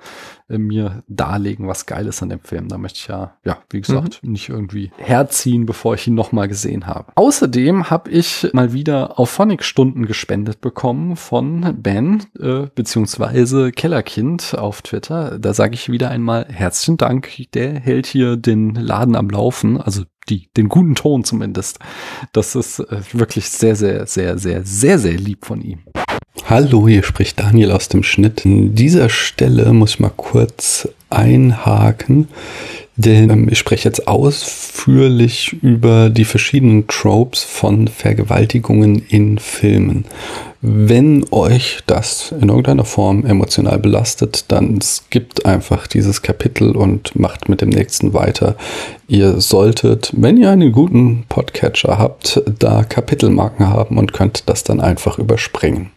[0.48, 2.68] äh, mir darlegen, was geil ist an dem Film.
[2.68, 6.86] Da möchte ich ja, ja, wie gesagt, nicht irgendwie herziehen, bevor ich ihn nochmal gesehen
[6.86, 7.12] habe.
[7.14, 15.38] Außerdem habe ich mal wieder Auphonic-Stunden gespendet bekommen von Ben, äh, beziehungsweise Kellerkind auf Twitter.
[15.38, 17.30] Da sage ich wieder einmal herzlichen Dank.
[17.54, 21.78] Der hält hier den Laden am Laufen, also die, den guten Ton zumindest.
[22.32, 25.80] Das ist äh, wirklich sehr, sehr, sehr, sehr, sehr, sehr lieb von ihm.
[26.46, 28.44] Hallo, hier spricht Daniel aus dem Schnitt.
[28.44, 32.28] An dieser Stelle muss ich mal kurz einhaken,
[32.96, 40.04] denn ähm, ich spreche jetzt ausführlich über die verschiedenen Tropes von Vergewaltigungen in Filmen.
[40.62, 47.48] Wenn euch das in irgendeiner Form emotional belastet, dann skippt einfach dieses Kapitel und macht
[47.48, 48.56] mit dem nächsten weiter.
[49.08, 54.80] Ihr solltet, wenn ihr einen guten Podcatcher habt, da Kapitelmarken haben und könnt das dann
[54.80, 55.92] einfach überspringen.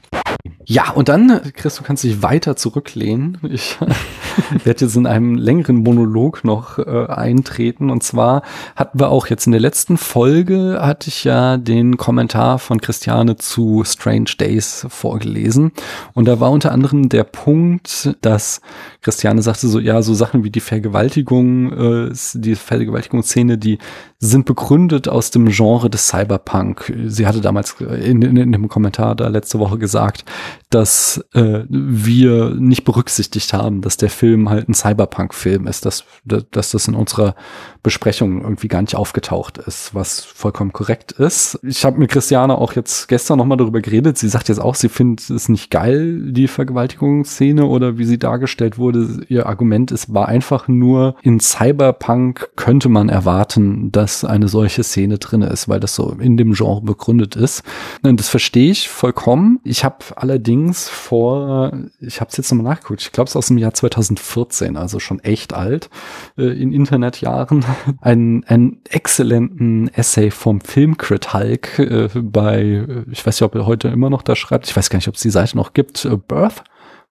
[0.66, 3.38] Ja, und dann, Chris, du kannst dich weiter zurücklehnen.
[3.50, 3.78] Ich
[4.64, 7.90] werde jetzt in einem längeren Monolog noch äh, eintreten.
[7.90, 8.44] Und zwar
[8.76, 13.38] hatten wir auch jetzt in der letzten Folge, hatte ich ja den Kommentar von Christiane
[13.38, 15.72] zu Strange Days vorgelesen.
[16.14, 18.60] Und da war unter anderem der Punkt, dass
[19.02, 23.80] Christiane sagte so, ja, so Sachen wie die Vergewaltigung, äh, die Vergewaltigungsszene, die
[24.20, 26.94] sind begründet aus dem Genre des Cyberpunk.
[27.08, 30.24] Sie hatte damals in, in, in dem Kommentar da letzte Woche gesagt,
[30.70, 36.72] dass äh, wir nicht berücksichtigt haben, dass der Film halt ein Cyberpunk-Film ist, dass, dass
[36.72, 37.36] das in unserer
[37.84, 41.60] Besprechung irgendwie gar nicht aufgetaucht ist, was vollkommen korrekt ist.
[41.64, 44.18] Ich habe mit Christiane auch jetzt gestern nochmal darüber geredet.
[44.18, 48.78] Sie sagt jetzt auch, sie findet es nicht geil, die Vergewaltigungsszene oder wie sie dargestellt
[48.78, 49.26] wurde.
[49.28, 55.18] Ihr Argument ist, war einfach nur, in Cyberpunk könnte man erwarten, dass eine solche Szene
[55.18, 57.64] drin ist, weil das so in dem Genre begründet ist.
[58.02, 59.60] Und das verstehe ich vollkommen.
[59.64, 63.58] Ich habe allerdings vor, ich habe es jetzt nochmal nachgeguckt, ich glaube es aus dem
[63.58, 65.90] Jahr 2014, also schon echt alt,
[66.38, 67.66] äh, in Internetjahren,
[68.02, 73.66] einen, einen exzellenten Essay vom Filmcrit Hulk äh, bei, äh, ich weiß nicht, ob er
[73.66, 76.06] heute immer noch da schreibt, ich weiß gar nicht, ob es die Seite noch gibt,
[76.06, 76.64] äh, Birth.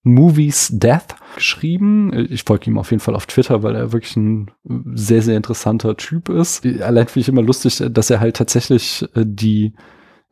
[0.04, 2.26] Movies Death geschrieben.
[2.28, 4.50] Ich folge ihm auf jeden Fall auf Twitter, weil er wirklich ein
[4.94, 6.66] sehr, sehr interessanter Typ ist.
[6.66, 9.74] Allein finde ich immer lustig, dass er halt tatsächlich äh, die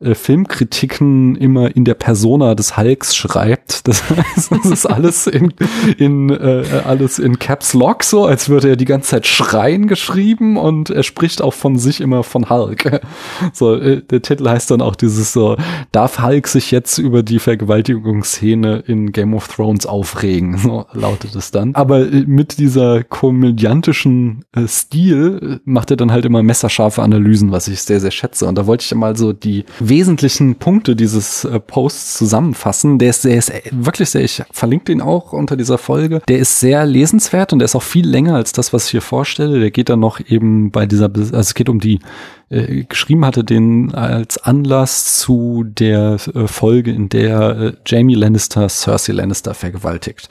[0.01, 3.87] äh, Filmkritiken immer in der Persona des Hulks schreibt.
[3.87, 5.53] Das heißt, das ist alles in,
[5.97, 10.57] in äh, alles in Caps Lock so, als würde er die ganze Zeit schreien geschrieben
[10.57, 13.01] und er spricht auch von sich immer von Hulk.
[13.53, 15.57] So, äh, der Titel heißt dann auch dieses so,
[15.91, 20.57] darf Hulk sich jetzt über die Vergewaltigungsszene in Game of Thrones aufregen?
[20.57, 21.75] So lautet es dann.
[21.75, 27.51] Aber äh, mit dieser komödiantischen äh, Stil äh, macht er dann halt immer messerscharfe Analysen,
[27.51, 28.45] was ich sehr, sehr schätze.
[28.45, 32.97] Und da wollte ich mal so die wesentlichen Punkte dieses äh, Posts zusammenfassen.
[32.97, 36.21] Der ist, der ist wirklich sehr, ich verlinke den auch unter dieser Folge.
[36.27, 39.01] Der ist sehr lesenswert und der ist auch viel länger als das, was ich hier
[39.01, 39.59] vorstelle.
[39.59, 41.99] Der geht dann noch eben bei dieser, also es geht um die
[42.51, 48.67] äh, geschrieben hatte, den als Anlass zu der äh, Folge, in der äh, Jamie Lannister
[48.67, 50.27] Cersei Lannister vergewaltigt.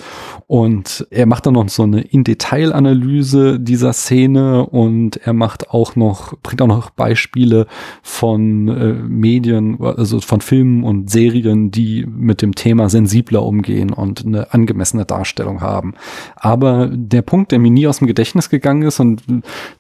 [0.47, 6.35] Und er macht dann noch so eine In-Detail-Analyse dieser Szene und er macht auch noch,
[6.43, 7.67] bringt auch noch Beispiele
[8.03, 14.27] von äh, Medien, also von Filmen und Serien, die mit dem Thema sensibler umgehen und
[14.27, 15.95] eine angemessene Darstellung haben.
[16.37, 19.23] Aber der Punkt, der mir nie aus dem Gedächtnis gegangen ist und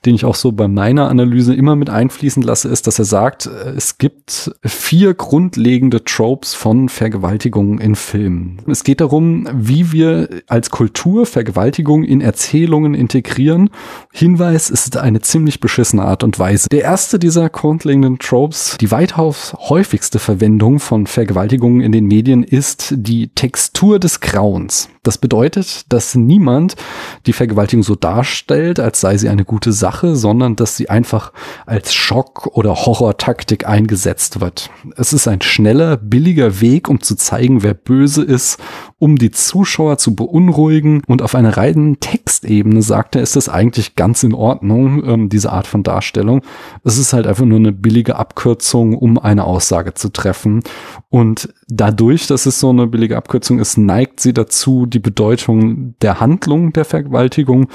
[0.06, 3.04] den ich auch so bei meiner Analyse immer mit einfließt, einfließen lasse, ist, dass er
[3.04, 8.62] sagt, es gibt vier grundlegende Tropes von Vergewaltigungen in Filmen.
[8.68, 13.70] Es geht darum, wie wir als Kultur Vergewaltigung in Erzählungen integrieren.
[14.12, 16.68] Hinweis ist eine ziemlich beschissene Art und Weise.
[16.70, 22.94] Der erste dieser grundlegenden Tropes, die weitaus häufigste Verwendung von Vergewaltigungen in den Medien ist
[22.96, 24.88] die Textur des Grauens.
[25.02, 26.76] Das bedeutet, dass niemand
[27.24, 31.32] die Vergewaltigung so darstellt, als sei sie eine gute Sache, sondern dass sie einfach
[31.64, 34.70] als Schock- oder Horrortaktik eingesetzt wird.
[34.96, 38.58] Es ist ein schneller, billiger Weg, um zu zeigen, wer böse ist,
[38.98, 41.02] um die Zuschauer zu beunruhigen.
[41.06, 45.50] Und auf einer reinen Textebene sagt er, ist das eigentlich ganz in Ordnung, ähm, diese
[45.50, 46.42] Art von Darstellung.
[46.84, 50.62] Es ist halt einfach nur eine billige Abkürzung, um eine Aussage zu treffen.
[51.08, 56.20] Und dadurch, dass es so eine billige Abkürzung ist, neigt sie dazu, die Bedeutung der
[56.20, 57.68] Handlung der Vergewaltigung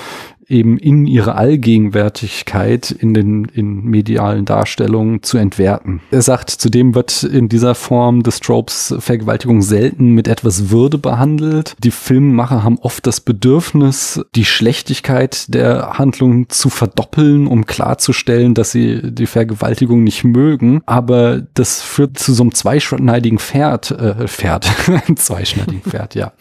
[0.47, 6.01] eben in ihre Allgegenwärtigkeit in den in medialen Darstellungen zu entwerten.
[6.12, 11.75] Er sagt, zudem wird in dieser Form des Tropes Vergewaltigung selten mit etwas Würde behandelt.
[11.84, 18.71] Die Filmemacher haben oft das Bedürfnis, die Schlechtigkeit der Handlung zu verdoppeln, um klarzustellen, dass
[18.71, 20.81] sie die Vergewaltigung nicht mögen.
[20.86, 24.65] Aber das führt zu so einem zweischneidigen Pferd, äh, Pferd,
[25.15, 26.34] zweischneidigen Pferd, ja.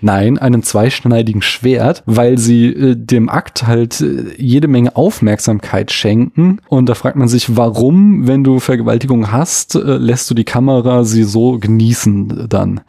[0.00, 5.92] Nein, einem zweischneidigen Schwert, weil sie äh, dem Akt Akt halt äh, jede Menge Aufmerksamkeit
[5.92, 6.60] schenken.
[6.68, 11.04] Und da fragt man sich, warum, wenn du Vergewaltigung hast, äh, lässt du die Kamera
[11.04, 12.80] sie so genießen dann?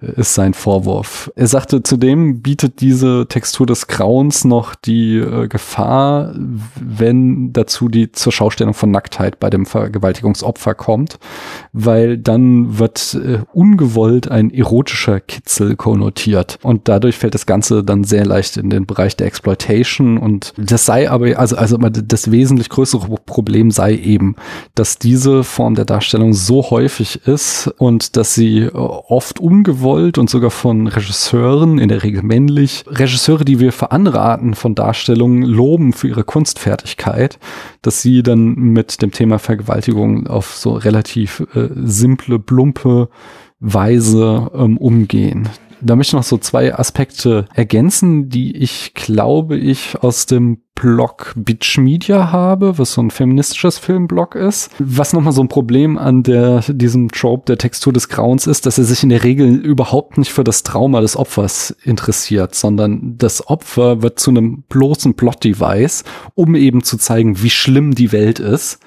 [0.00, 1.30] Ist sein Vorwurf.
[1.36, 8.10] Er sagte, zudem bietet diese Textur des Grauens noch die äh, Gefahr, wenn dazu die
[8.10, 11.18] zur Schaustellung von Nacktheit bei dem Vergewaltigungsopfer kommt,
[11.72, 18.04] weil dann wird äh, ungewollt ein erotischer Kitzel konnotiert und dadurch fällt das Ganze dann
[18.04, 22.70] sehr leicht in den Bereich der Exploitation und das sei aber, also, also das wesentlich
[22.70, 24.36] größere Problem sei eben,
[24.74, 30.30] dass diese Form der Darstellung so häufig ist und dass sie äh, oft ungewollt und
[30.30, 35.42] sogar von Regisseuren, in der Regel männlich, Regisseure, die wir für andere Arten von Darstellungen
[35.42, 37.38] loben für ihre Kunstfertigkeit,
[37.82, 43.08] dass sie dann mit dem Thema Vergewaltigung auf so relativ äh, simple, plumpe
[43.58, 45.48] Weise ähm, umgehen.
[45.82, 51.34] Da möchte ich noch so zwei Aspekte ergänzen, die ich glaube ich aus dem Blog
[51.36, 54.70] Bitch Media habe, was so ein feministisches Filmblog ist.
[54.78, 58.78] Was nochmal so ein Problem an der, diesem Trope der Textur des Grauens ist, dass
[58.78, 63.46] er sich in der Regel überhaupt nicht für das Trauma des Opfers interessiert, sondern das
[63.48, 68.78] Opfer wird zu einem bloßen Plot-Device, um eben zu zeigen, wie schlimm die Welt ist.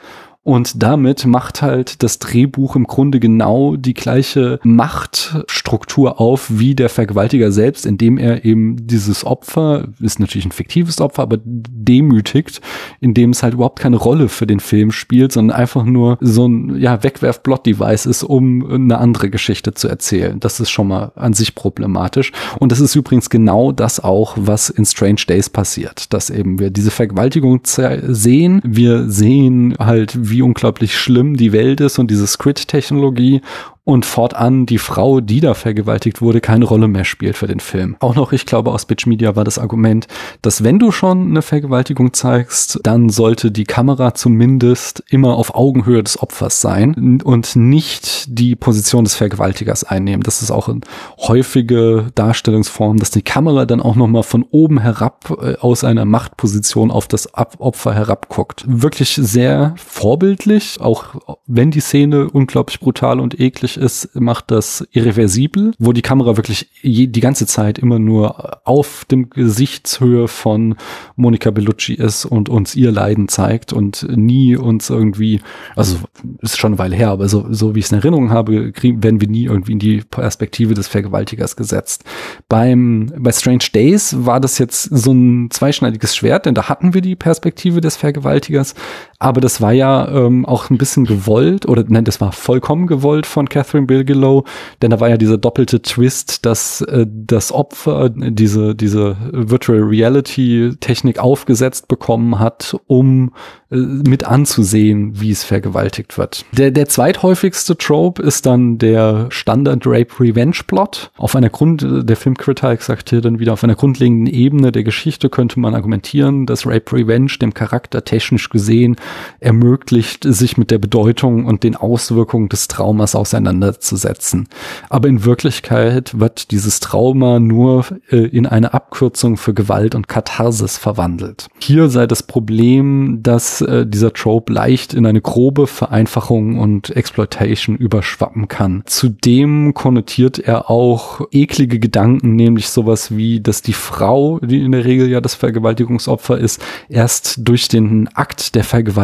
[0.44, 6.90] Und damit macht halt das Drehbuch im Grunde genau die gleiche Machtstruktur auf wie der
[6.90, 12.60] Vergewaltiger selbst, indem er eben dieses Opfer, ist natürlich ein fiktives Opfer, aber demütigt,
[13.00, 16.76] indem es halt überhaupt keine Rolle für den Film spielt, sondern einfach nur so ein
[16.76, 20.42] ja, Wegwerf-Plot-Device ist, um eine andere Geschichte zu erzählen.
[20.42, 22.34] Das ist schon mal an sich problematisch.
[22.60, 26.70] Und das ist übrigens genau das auch, was in Strange Days passiert, dass eben wir
[26.70, 28.62] diese Vergewaltigung sehen.
[28.66, 33.42] Wir sehen halt, wie unglaublich schlimm die Welt ist und diese Squid-Technologie
[33.86, 37.98] und fortan die Frau, die da vergewaltigt wurde, keine Rolle mehr spielt für den Film.
[38.00, 40.08] Auch noch, ich glaube, aus Bitch Media war das Argument,
[40.42, 46.02] dass wenn du schon eine Vergewaltigung zeigst, dann sollte die Kamera zumindest immer auf Augenhöhe
[46.02, 50.24] des Opfers sein und nicht die Position des Vergewaltigers einnehmen.
[50.24, 50.82] Das ist auch eine
[51.18, 56.90] häufige Darstellungsform, dass die Kamera dann auch nochmal von oben herab äh, aus einer Machtposition
[56.90, 58.64] auf das Opfer herabguckt.
[58.66, 61.16] Wirklich sehr vorbildlich, auch
[61.48, 66.38] wenn die Szene unglaublich brutal und eklig möglich ist, macht das irreversibel, wo die Kamera
[66.38, 70.76] wirklich je, die ganze Zeit immer nur auf dem Gesichtshöhe von
[71.16, 75.42] Monica Bellucci ist und uns ihr Leiden zeigt und nie uns irgendwie,
[75.76, 75.98] also
[76.42, 79.04] ist schon eine Weile her, aber so, so wie ich es in Erinnerung habe, kriegen,
[79.04, 82.04] werden wir nie irgendwie in die Perspektive des Vergewaltigers gesetzt.
[82.50, 87.02] Beim, bei Strange Days war das jetzt so ein zweischneidiges Schwert, denn da hatten wir
[87.02, 88.76] die Perspektive des Vergewaltigers,
[89.24, 93.26] aber das war ja ähm, auch ein bisschen gewollt oder nein, das war vollkommen gewollt
[93.26, 94.44] von Catherine Bigelow,
[94.82, 100.74] denn da war ja dieser doppelte Twist, dass äh, das Opfer diese, diese Virtual Reality
[100.80, 103.32] Technik aufgesetzt bekommen hat, um
[103.72, 106.46] äh, mit anzusehen, wie es vergewaltigt wird.
[106.52, 111.12] Der, der zweithäufigste Trope ist dann der Standard Rape Revenge Plot.
[111.18, 115.30] Auf einer Grund, der Filmkritik sagt hier dann wieder, auf einer grundlegenden Ebene der Geschichte
[115.30, 118.98] könnte man argumentieren, dass Rape Revenge dem Charakter technisch gesehen
[119.40, 124.48] ermöglicht, sich mit der Bedeutung und den Auswirkungen des Traumas auseinanderzusetzen.
[124.90, 130.78] Aber in Wirklichkeit wird dieses Trauma nur äh, in eine Abkürzung für Gewalt und Katharsis
[130.78, 131.48] verwandelt.
[131.60, 137.76] Hier sei das Problem, dass äh, dieser Trope leicht in eine grobe Vereinfachung und Exploitation
[137.76, 138.84] überschwappen kann.
[138.86, 144.86] Zudem konnotiert er auch eklige Gedanken, nämlich sowas wie, dass die Frau, die in der
[144.86, 149.03] Regel ja das Vergewaltigungsopfer ist, erst durch den Akt der Vergewaltigung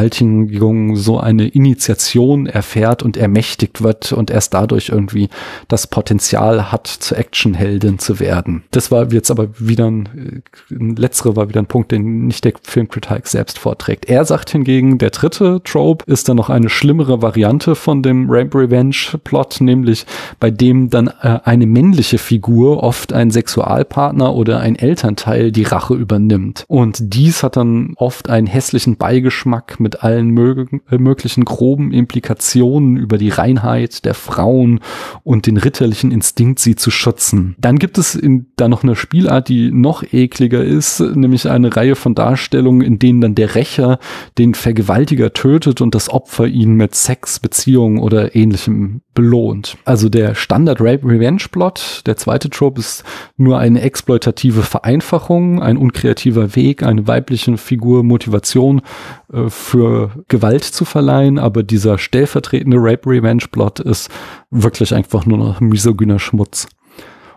[0.95, 5.29] so eine Initiation erfährt und ermächtigt wird und erst dadurch irgendwie
[5.67, 8.63] das Potenzial hat, zur Actionheldin zu werden.
[8.71, 12.53] Das war jetzt aber wieder ein, äh, letztere war wieder ein Punkt, den nicht der
[12.63, 14.05] Filmkritik selbst vorträgt.
[14.05, 18.57] Er sagt hingegen, der dritte Trope ist dann noch eine schlimmere Variante von dem Rape
[18.57, 20.05] Revenge Plot, nämlich
[20.39, 25.95] bei dem dann äh, eine männliche Figur, oft ein Sexualpartner oder ein Elternteil, die Rache
[25.95, 26.65] übernimmt.
[26.67, 32.97] Und dies hat dann oft einen hässlichen Beigeschmack mit allen mög äh, möglichen groben Implikationen
[32.97, 34.79] über die Reinheit der Frauen
[35.23, 37.55] und den ritterlichen Instinkt, sie zu schützen.
[37.59, 41.95] Dann gibt es in, da noch eine Spielart, die noch ekliger ist, nämlich eine Reihe
[41.95, 43.99] von Darstellungen, in denen dann der Rächer
[44.37, 49.77] den Vergewaltiger tötet und das Opfer ihn mit Sex, Beziehung oder ähnlichem belohnt.
[49.83, 53.03] Also der Standard Rape Revenge Plot, der zweite Trope ist
[53.35, 58.81] nur eine exploitative Vereinfachung, ein unkreativer Weg, eine weibliche Figur Motivation
[59.31, 64.09] äh, für Gewalt zu verleihen, aber dieser stellvertretende Rape Revenge Plot ist
[64.49, 66.67] wirklich einfach nur noch misogyner Schmutz.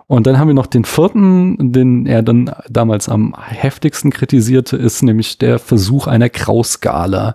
[0.07, 5.03] Und dann haben wir noch den vierten, den er dann damals am heftigsten kritisierte, ist
[5.03, 7.35] nämlich der Versuch einer Grauskala.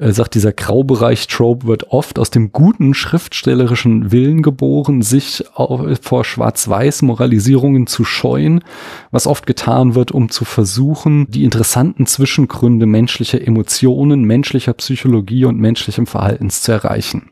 [0.00, 5.44] Er sagt, dieser Graubereich-Trope wird oft aus dem guten schriftstellerischen Willen geboren, sich
[6.00, 8.64] vor Schwarz-Weiß-Moralisierungen zu scheuen,
[9.10, 15.58] was oft getan wird, um zu versuchen, die interessanten Zwischengründe menschlicher Emotionen, menschlicher Psychologie und
[15.58, 17.28] menschlichem Verhaltens zu erreichen.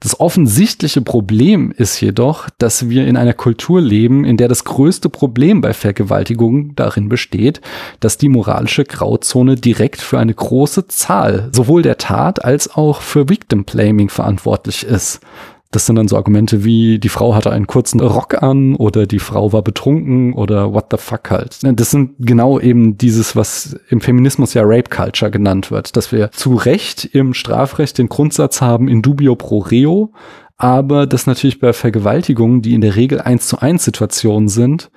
[0.00, 5.08] Das offensichtliche Problem ist jedoch, dass wir in einer Kultur leben, in der das größte
[5.08, 7.60] Problem bei Vergewaltigungen darin besteht,
[8.00, 13.28] dass die moralische Grauzone direkt für eine große Zahl sowohl der Tat als auch für
[13.28, 15.20] Victim Blaming verantwortlich ist.
[15.74, 19.18] Das sind dann so Argumente wie, die Frau hatte einen kurzen Rock an oder die
[19.18, 21.58] Frau war betrunken oder what the fuck halt.
[21.62, 26.30] Das sind genau eben dieses, was im Feminismus ja Rape Culture genannt wird, dass wir
[26.30, 30.12] zu Recht im Strafrecht den Grundsatz haben in dubio pro reo,
[30.56, 34.92] aber das natürlich bei Vergewaltigungen, die in der Regel eins zu eins Situationen sind,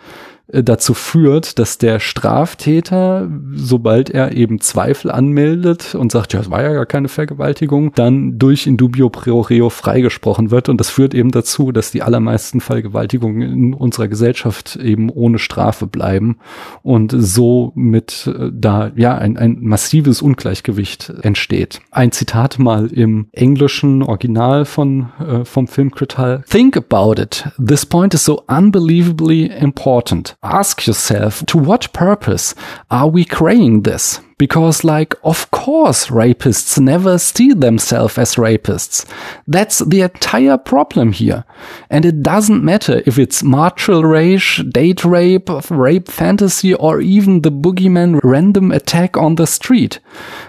[0.49, 6.63] dazu führt, dass der Straftäter, sobald er eben Zweifel anmeldet und sagt, ja, es war
[6.63, 10.69] ja gar keine Vergewaltigung, dann durch in pro reo freigesprochen wird.
[10.69, 15.85] Und das führt eben dazu, dass die allermeisten Vergewaltigungen in unserer Gesellschaft eben ohne Strafe
[15.85, 16.37] bleiben
[16.81, 21.81] und somit äh, da ja ein, ein massives Ungleichgewicht entsteht.
[21.91, 26.43] Ein Zitat mal im englischen Original von äh, vom Film Crital.
[26.49, 27.49] Think about it.
[27.63, 30.36] This point is so unbelievably important.
[30.43, 32.53] Ask yourself to what purpose
[32.91, 34.19] are we creating this?
[34.39, 39.03] Because, like, of course, rapists never see themselves as rapists.
[39.47, 41.43] That's the entire problem here.
[41.89, 47.51] And it doesn't matter if it's martial rage, date rape, rape fantasy, or even the
[47.51, 49.99] boogeyman random attack on the street.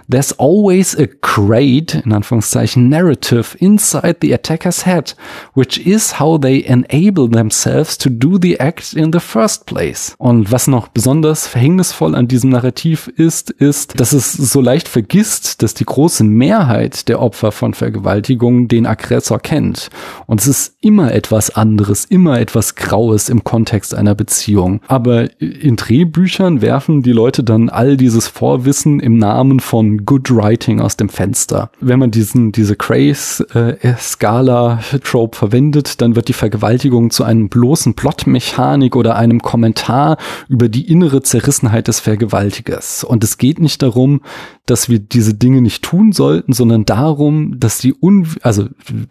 [0.07, 5.15] There's always a great, in Anführungszeichen, narrative inside the attacker's head,
[5.55, 10.15] which is how they enable themselves to do the act in the first place.
[10.19, 14.89] Und was noch besonders verhängnisvoll an diesem Narrativ ist, ist, ist, dass es so leicht
[14.89, 19.89] vergisst, dass die große Mehrheit der Opfer von Vergewaltigungen den Aggressor kennt.
[20.27, 24.81] Und es ist immer etwas anderes, immer etwas Graues im Kontext einer Beziehung.
[24.87, 30.81] Aber in Drehbüchern werfen die Leute dann all dieses Vorwissen im Namen von Good Writing
[30.81, 31.73] aus dem Fenster.
[31.81, 38.95] Wenn man diesen, diese Craze-Skala-Trope äh, verwendet, dann wird die Vergewaltigung zu einem bloßen Plotmechanik
[38.95, 40.17] oder einem Kommentar
[40.49, 43.03] über die innere Zerrissenheit des Vergewaltigers.
[43.03, 44.21] Und es geht nicht darum,
[44.69, 48.69] dass wir diese Dinge nicht tun sollten, sondern darum, dass die un also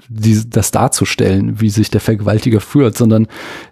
[0.07, 3.27] die, das darzustellen, wie sich der Vergewaltiger führt, sondern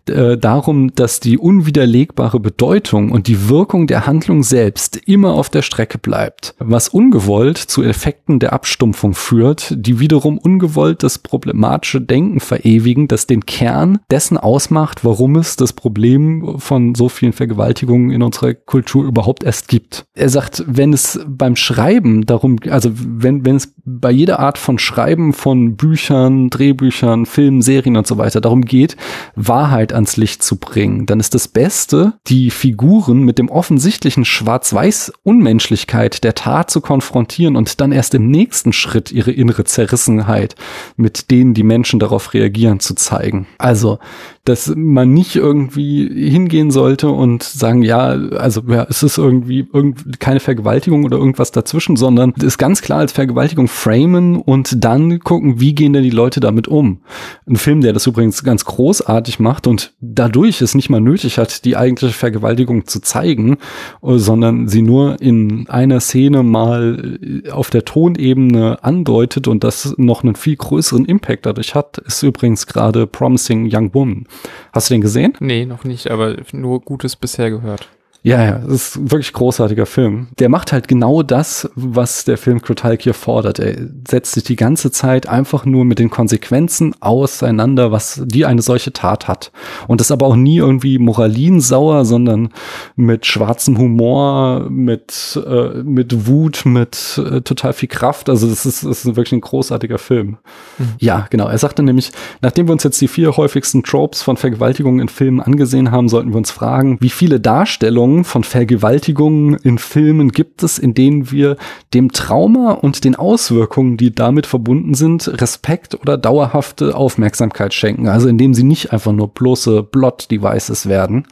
[0.08, 5.62] äh, darum, dass die unwiderlegbare Bedeutung und die Wirkung der Handlung selbst immer auf der
[5.62, 12.40] Strecke bleibt, was ungewollt zu Effekten der Abstumpfung führt, die wiederum ungewollt das problematische Denken
[12.40, 18.22] verewigen, das den Kern dessen ausmacht, warum es das Problem von so vielen Vergewaltigungen in
[18.22, 20.06] unserer Kultur überhaupt erst gibt.
[20.14, 24.80] Er sagt, wenn es beim Schreiben darum, also wenn, wenn es bei jeder Art von
[24.80, 28.98] Schreiben von Büchern, Drehbüchern, Filmen, Serien und so weiter darum geht,
[29.36, 36.24] Wahrheit ans Licht zu bringen, dann ist das Beste, die Figuren mit dem offensichtlichen Schwarz-Weiß-Unmenschlichkeit
[36.24, 40.56] der Tat zu konfrontieren und dann erst im nächsten Schritt ihre innere Zerrissenheit,
[40.98, 43.46] mit denen die Menschen darauf reagieren, zu zeigen.
[43.60, 44.00] Also,
[44.46, 50.20] dass man nicht irgendwie hingehen sollte und sagen, ja, also ja, es ist irgendwie irgend,
[50.20, 55.20] keine Vergewaltigung oder irgendwas dazwischen, sondern es ist ganz klar als Vergewaltigung framen und dann
[55.20, 57.00] gucken, wie gehen denn die Leute damit um.
[57.48, 61.66] Ein Film, der das übrigens ganz großartig macht und dadurch es nicht mal nötig hat,
[61.66, 63.58] die eigentliche Vergewaltigung zu zeigen,
[64.04, 67.18] sondern sie nur in einer Szene mal
[67.52, 72.68] auf der Tonebene andeutet und das noch einen viel größeren Impact dadurch hat, ist übrigens
[72.68, 74.28] gerade Promising Young Woman.
[74.74, 75.34] Hast du den gesehen?
[75.40, 77.88] Nee, noch nicht, aber nur Gutes bisher gehört.
[78.26, 80.30] Ja, ja, es ist wirklich großartiger Film.
[80.40, 83.60] Der macht halt genau das, was der Film Krotalk hier fordert.
[83.60, 83.76] Er
[84.08, 88.92] setzt sich die ganze Zeit einfach nur mit den Konsequenzen auseinander, was die eine solche
[88.94, 89.52] Tat hat.
[89.88, 92.50] Und das aber auch nie irgendwie moralinsauer, sondern
[92.96, 98.28] mit schwarzem Humor, mit, äh, mit Wut, mit äh, total viel Kraft.
[98.28, 100.38] Also das ist, das ist wirklich ein großartiger Film.
[100.80, 100.94] Mhm.
[100.98, 101.48] Ja, genau.
[101.48, 102.10] Er sagte nämlich,
[102.42, 106.32] nachdem wir uns jetzt die vier häufigsten Tropes von Vergewaltigungen in Filmen angesehen haben, sollten
[106.32, 111.32] wir uns fragen, wie viele Darstellungen Darstellungen von Vergewaltigungen in Filmen gibt es, in denen
[111.32, 111.58] wir
[111.94, 118.08] dem Trauma und den Auswirkungen, die damit verbunden sind, Respekt oder dauerhafte Aufmerksamkeit schenken.
[118.08, 121.28] Also indem sie nicht einfach nur bloße Plot-Devices werden.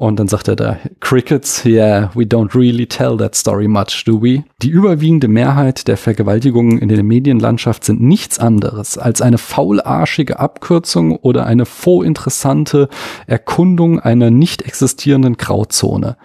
[0.00, 4.22] Und dann sagt er da, Crickets, yeah, we don't really tell that story much, do
[4.22, 4.44] we?
[4.62, 11.16] Die überwiegende Mehrheit der Vergewaltigungen in der Medienlandschaft sind nichts anderes als eine faularschige Abkürzung
[11.16, 12.88] oder eine vorinteressante
[13.26, 16.16] Erkundung einer nicht existierenden Grauzone,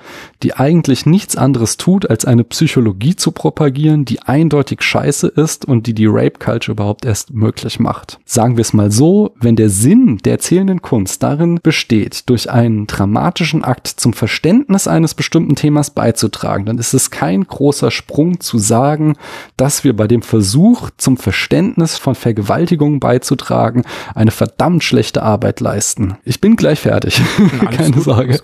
[0.41, 5.85] die eigentlich nichts anderes tut, als eine Psychologie zu propagieren, die eindeutig scheiße ist und
[5.85, 8.19] die die Rape Culture überhaupt erst möglich macht.
[8.23, 12.87] Sagen wir es mal so, wenn der Sinn der erzählenden Kunst darin besteht, durch einen
[12.87, 18.57] dramatischen Akt zum Verständnis eines bestimmten Themas beizutragen, dann ist es kein großer Sprung zu
[18.57, 19.15] sagen,
[19.57, 26.17] dass wir bei dem Versuch zum Verständnis von Vergewaltigungen beizutragen eine verdammt schlechte Arbeit leisten.
[26.23, 27.21] Ich bin gleich fertig.
[27.71, 28.39] Keine gut, Sorge.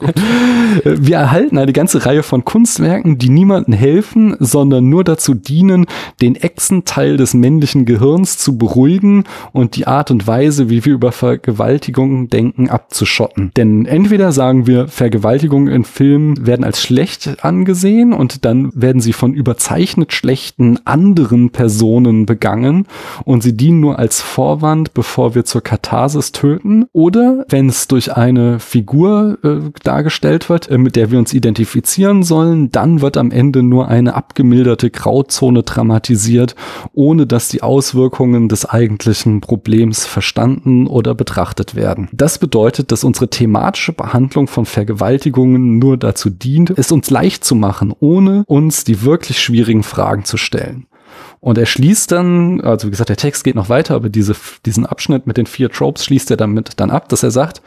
[0.83, 5.85] Wir erhalten eine ganze Reihe von Kunstwerken, die niemandem helfen, sondern nur dazu dienen,
[6.21, 11.11] den Echsenteil des männlichen Gehirns zu beruhigen und die Art und Weise, wie wir über
[11.11, 13.51] Vergewaltigungen denken, abzuschotten.
[13.57, 19.11] Denn entweder sagen wir, Vergewaltigungen in Filmen werden als schlecht angesehen und dann werden sie
[19.11, 22.87] von überzeichnet schlechten anderen Personen begangen
[23.25, 26.85] und sie dienen nur als Vorwand, bevor wir zur Katharsis töten.
[26.93, 32.23] Oder wenn es durch eine Figur äh, dargestellt wird, äh, mit der wir uns identifizieren
[32.23, 36.55] sollen, dann wird am Ende nur eine abgemilderte Grauzone dramatisiert,
[36.93, 42.07] ohne dass die Auswirkungen des eigentlichen Problems verstanden oder betrachtet werden.
[42.13, 47.55] Das bedeutet, dass unsere thematische Behandlung von Vergewaltigungen nur dazu dient, es uns leicht zu
[47.55, 50.85] machen, ohne uns die wirklich schwierigen Fragen zu stellen.
[51.39, 54.35] Und er schließt dann, also wie gesagt, der Text geht noch weiter, aber diese,
[54.65, 57.61] diesen Abschnitt mit den vier Tropes schließt er damit dann ab, dass er sagt,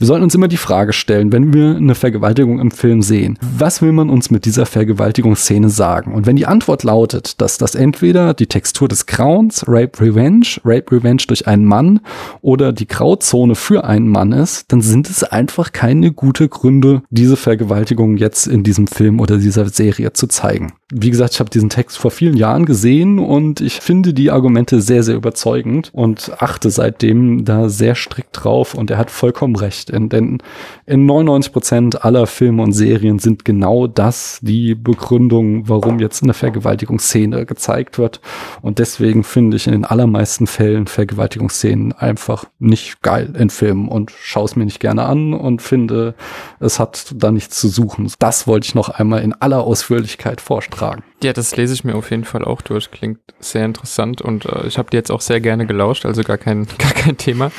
[0.00, 3.82] wir sollten uns immer die Frage stellen, wenn wir eine Vergewaltigung im Film sehen, was
[3.82, 6.14] will man uns mit dieser Vergewaltigungsszene sagen?
[6.14, 10.96] Und wenn die Antwort lautet, dass das entweder die Textur des Grauens, Rape Revenge, Rape
[10.96, 12.00] Revenge durch einen Mann
[12.40, 17.36] oder die Grauzone für einen Mann ist, dann sind es einfach keine gute Gründe, diese
[17.36, 20.72] Vergewaltigung jetzt in diesem Film oder dieser Serie zu zeigen.
[20.92, 24.80] Wie gesagt, ich habe diesen Text vor vielen Jahren gesehen und ich finde die Argumente
[24.80, 29.89] sehr, sehr überzeugend und achte seitdem da sehr strikt drauf und er hat vollkommen recht.
[29.90, 30.38] In, denn
[30.86, 36.34] in 99 Prozent aller Filme und Serien sind genau das die Begründung, warum jetzt eine
[36.34, 38.20] Vergewaltigungsszene gezeigt wird.
[38.62, 44.10] Und deswegen finde ich in den allermeisten Fällen Vergewaltigungsszenen einfach nicht geil in Filmen und
[44.10, 46.14] schaue es mir nicht gerne an und finde,
[46.58, 48.10] es hat da nichts zu suchen.
[48.18, 51.02] Das wollte ich noch einmal in aller Ausführlichkeit vorstragen.
[51.22, 52.90] Ja, das lese ich mir auf jeden Fall auch durch.
[52.90, 56.38] Klingt sehr interessant und äh, ich habe dir jetzt auch sehr gerne gelauscht, also gar
[56.38, 57.50] kein, gar kein Thema.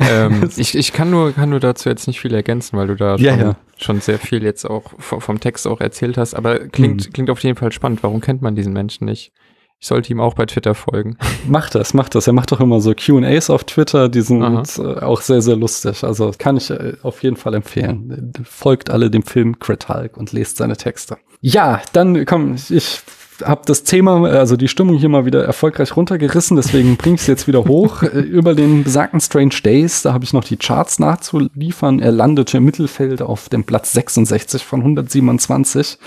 [0.00, 3.16] Ähm, ich, ich kann nur, kann nur dazu jetzt nicht viel ergänzen, weil du da
[3.16, 3.56] ja, schon, ja.
[3.76, 6.34] schon sehr viel jetzt auch vom Text auch erzählt hast.
[6.34, 7.12] Aber klingt, mhm.
[7.12, 8.02] klingt auf jeden Fall spannend.
[8.02, 9.32] Warum kennt man diesen Menschen nicht?
[9.78, 11.18] Ich sollte ihm auch bei Twitter folgen.
[11.46, 12.26] Macht das, macht das.
[12.26, 14.62] Er macht doch immer so QAs auf Twitter, die sind Aha.
[15.02, 16.02] auch sehr, sehr lustig.
[16.02, 18.32] Also kann ich äh, auf jeden Fall empfehlen.
[18.44, 21.18] Folgt alle dem Film Crit Hulk und lest seine Texte.
[21.42, 23.02] Ja, dann komm, ich
[23.42, 27.26] habe das Thema, also die Stimmung hier mal wieder erfolgreich runtergerissen, deswegen bringe ich es
[27.26, 28.02] jetzt wieder hoch.
[28.06, 31.98] Äh, über den besagten Strange Days, da habe ich noch die Charts nachzuliefern.
[31.98, 35.98] Er landete im Mittelfeld auf dem Platz 66 von 127.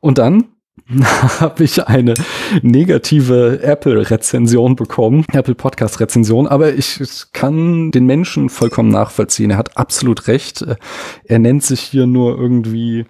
[0.00, 0.44] Und dann
[1.40, 2.14] habe ich eine
[2.62, 7.00] negative Apple-Rezension bekommen, Apple Podcast-Rezension, aber ich
[7.32, 9.50] kann den Menschen vollkommen nachvollziehen.
[9.50, 10.64] Er hat absolut recht.
[11.24, 13.06] Er nennt sich hier nur irgendwie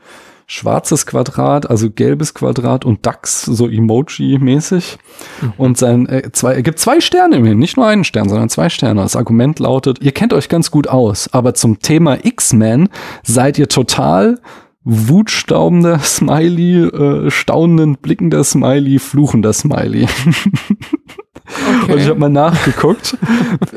[0.51, 4.97] schwarzes Quadrat, also gelbes Quadrat und DAX, so Emoji-mäßig.
[5.43, 5.53] Mhm.
[5.59, 8.71] Und sein, äh, zwei, er gibt zwei Sterne immerhin, nicht nur einen Stern, sondern zwei
[8.71, 9.03] Sterne.
[9.03, 12.89] Das Argument lautet, ihr kennt euch ganz gut aus, aber zum Thema X-Men
[13.23, 14.41] seid ihr total
[14.85, 20.07] wutstaubender Smiley, äh, staunend blickender Smiley, fluchender Smiley.
[21.83, 21.93] Okay.
[21.93, 23.17] Und ich habe mal nachgeguckt.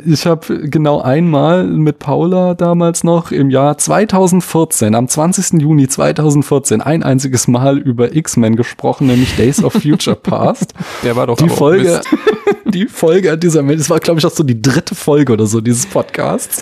[0.06, 5.62] ich habe genau einmal mit Paula damals noch im Jahr 2014, am 20.
[5.62, 10.74] Juni 2014, ein einziges Mal über X-Men gesprochen, nämlich Days of Future Past.
[11.04, 12.02] Der war doch die Folge.
[12.72, 15.46] Die Folge hat dieser Mensch, das war glaube ich auch so die dritte Folge oder
[15.46, 16.62] so dieses Podcasts.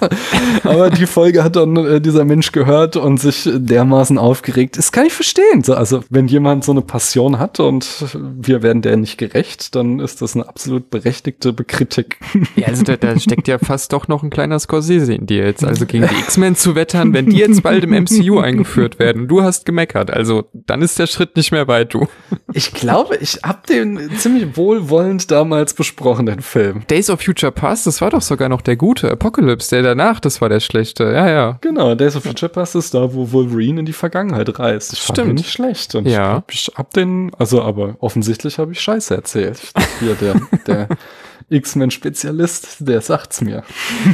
[0.63, 4.77] Aber die Folge hat dann äh, dieser Mensch gehört und sich dermaßen aufgeregt.
[4.77, 5.63] Das kann ich verstehen.
[5.63, 9.99] So, also wenn jemand so eine Passion hat und wir werden der nicht gerecht, dann
[9.99, 12.17] ist das eine absolut berechtigte Bekritik.
[12.55, 15.63] Ja, also da, da steckt ja fast doch noch ein kleiner Scorsese in dir jetzt.
[15.63, 19.27] Also gegen die X-Men zu wettern, wenn die jetzt bald im MCU eingeführt werden.
[19.27, 20.11] Du hast gemeckert.
[20.11, 22.07] Also dann ist der Schritt nicht mehr weit, du.
[22.53, 26.83] Ich glaube, ich hab den ziemlich wohlwollend damals besprochen, den Film.
[26.87, 29.11] Days of Future Past, das war doch sogar noch der gute.
[29.11, 31.03] Apocalypse, der danach, das war der schlechte.
[31.05, 31.57] Ja, ja.
[31.61, 34.93] Genau, Days of Future Past ist da, wo Wolverine in die Vergangenheit reist.
[34.93, 35.35] Ich Stimmt.
[35.35, 35.95] nicht schlecht.
[35.95, 36.43] Und ja.
[36.49, 39.59] ich, ich hab den, also aber offensichtlich habe ich Scheiße erzählt.
[39.99, 40.87] Hier der, der
[41.49, 43.63] X-Men-Spezialist, der sagt's mir.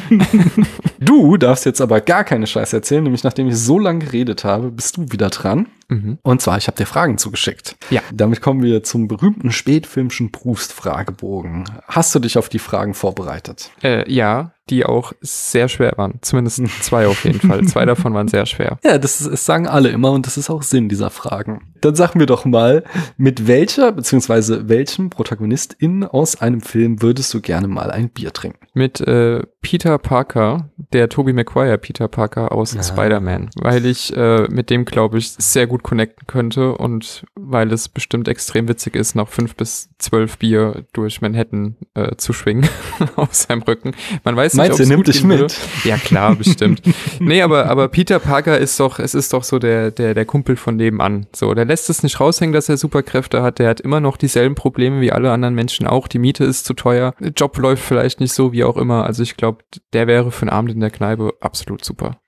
[1.00, 4.72] du darfst jetzt aber gar keine Scheiße erzählen, nämlich nachdem ich so lange geredet habe,
[4.72, 5.68] bist du wieder dran.
[5.88, 6.18] Mhm.
[6.24, 7.76] Und zwar, ich habe dir Fragen zugeschickt.
[7.90, 8.02] Ja.
[8.12, 11.66] Damit kommen wir zum berühmten spätfilmschen Proust-Fragebogen.
[11.88, 13.72] Hast du dich auf die Fragen vorbereitet?
[13.84, 16.20] Äh, ja, die auch sehr schwer waren.
[16.22, 17.64] Zumindest zwei auf jeden Fall.
[17.66, 18.80] Zwei davon waren sehr schwer.
[18.84, 21.74] Ja, das, ist, das sagen alle immer und das ist auch Sinn dieser Fragen.
[21.82, 22.84] Dann sag mir doch mal,
[23.18, 28.68] mit welcher beziehungsweise welchem Protagonistin aus einem Film würdest du gerne mal ein Bier trinken?
[28.74, 32.84] Mit äh, Peter Parker, der Tobey Maguire Peter Parker aus Ja.
[32.84, 37.90] Spider-Man, weil ich äh, mit dem, glaube ich, sehr gut connecten könnte und weil es
[37.90, 42.70] bestimmt extrem witzig ist, nach fünf bis zwölf Bier durch Manhattan äh, zu schwingen
[43.16, 43.94] auf seinem Rücken.
[44.24, 45.44] Man weiß Meinst du, ob's er nimmt dich gehen würde.
[45.46, 45.60] mit?
[45.84, 46.84] Ja, klar, bestimmt.
[47.20, 50.58] nee, aber, aber Peter Parker ist doch, es ist doch so der, der, der Kumpel
[50.58, 51.26] von nebenan.
[51.36, 53.58] So, der lässt es nicht raushängen, dass er Superkräfte hat.
[53.58, 56.08] Der hat immer noch dieselben Probleme wie alle anderen Menschen auch.
[56.08, 57.16] Die Miete ist zu teuer.
[57.20, 59.06] Der Job läuft vielleicht nicht so, wie auch immer.
[59.08, 59.55] Also ich glaube,
[59.94, 62.20] der wäre für einen Abend in der Kneipe absolut super.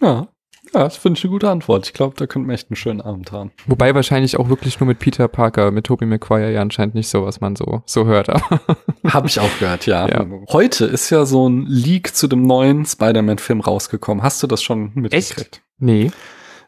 [0.00, 0.28] Ja.
[0.74, 1.86] Ja, das finde ich eine gute Antwort.
[1.86, 3.52] Ich glaube, da könnten wir echt einen schönen Abend haben.
[3.66, 7.24] Wobei wahrscheinlich auch wirklich nur mit Peter Parker, mit Tobey Maguire ja anscheinend nicht so,
[7.24, 8.28] was man so, so hört.
[8.28, 8.60] Aber
[9.06, 10.06] Habe ich auch gehört, ja.
[10.08, 10.26] Ja.
[10.50, 14.22] Heute ist ja so ein Leak zu dem neuen Spider-Man-Film rausgekommen.
[14.22, 15.62] Hast du das schon mitgekriegt?
[15.78, 16.10] nee.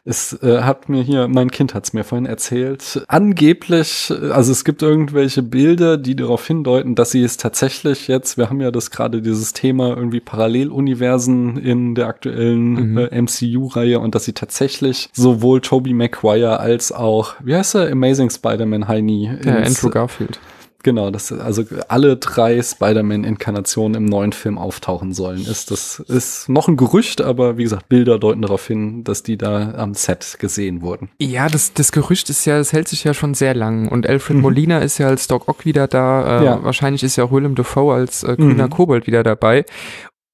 [0.03, 3.03] Es äh, hat mir hier, mein Kind hat es mir vorhin erzählt.
[3.07, 8.35] Angeblich, äh, also es gibt irgendwelche Bilder, die darauf hindeuten, dass sie es tatsächlich jetzt,
[8.35, 12.97] wir haben ja das gerade dieses Thema irgendwie Paralleluniversen in der aktuellen Mhm.
[12.97, 18.31] äh, MCU-Reihe und dass sie tatsächlich sowohl Tobey Maguire als auch, wie heißt er, Amazing
[18.31, 19.27] Spider-Man Heini?
[19.27, 19.45] Ins-
[19.83, 20.39] Andrew Garfield.
[20.83, 25.41] Genau, dass also alle drei Spider-Man-Inkarnationen im neuen Film auftauchen sollen.
[25.45, 29.37] Ist das ist noch ein Gerücht, aber wie gesagt, Bilder deuten darauf hin, dass die
[29.37, 31.09] da am Set gesehen wurden.
[31.19, 33.87] Ja, das, das Gerücht ist ja, das hält sich ja schon sehr lang.
[33.89, 34.41] Und Alfred Mhm.
[34.43, 36.39] Molina ist ja als Doc Ock wieder da.
[36.41, 36.63] Äh, Ja.
[36.63, 38.71] Wahrscheinlich ist ja auch Willem Dafoe als äh, grüner Mhm.
[38.71, 39.65] Kobold wieder dabei.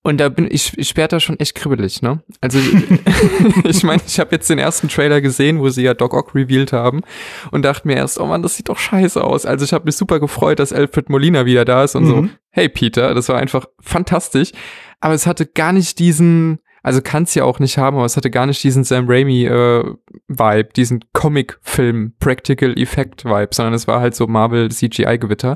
[0.03, 2.23] Und da bin ich, ich werd da schon echt kribbelig, ne?
[2.39, 2.59] Also
[3.65, 6.71] ich meine, ich habe jetzt den ersten Trailer gesehen, wo sie ja Doc Ock revealed
[6.71, 7.01] haben
[7.51, 9.45] und dachte mir erst, oh Mann, das sieht doch scheiße aus.
[9.45, 12.29] Also ich habe mich super gefreut, dass Alfred Molina wieder da ist und so, Mhm.
[12.51, 14.51] hey Peter, das war einfach fantastisch.
[15.01, 18.15] Aber es hatte gar nicht diesen, also kann es ja auch nicht haben, aber es
[18.17, 19.84] hatte gar nicht diesen Sam Raimi äh,
[20.75, 25.55] diesen Comic-Film Practical Effect Vibe, sondern es war halt so Marvel CGI Gewitter.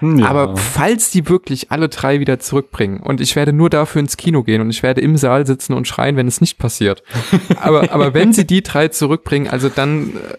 [0.00, 0.26] Ja.
[0.26, 4.42] Aber falls die wirklich alle drei wieder zurückbringen und ich werde nur dafür ins Kino
[4.42, 7.02] gehen und ich werde im Saal sitzen und schreien, wenn es nicht passiert.
[7.60, 10.36] aber, aber wenn sie die drei zurückbringen, also dann äh,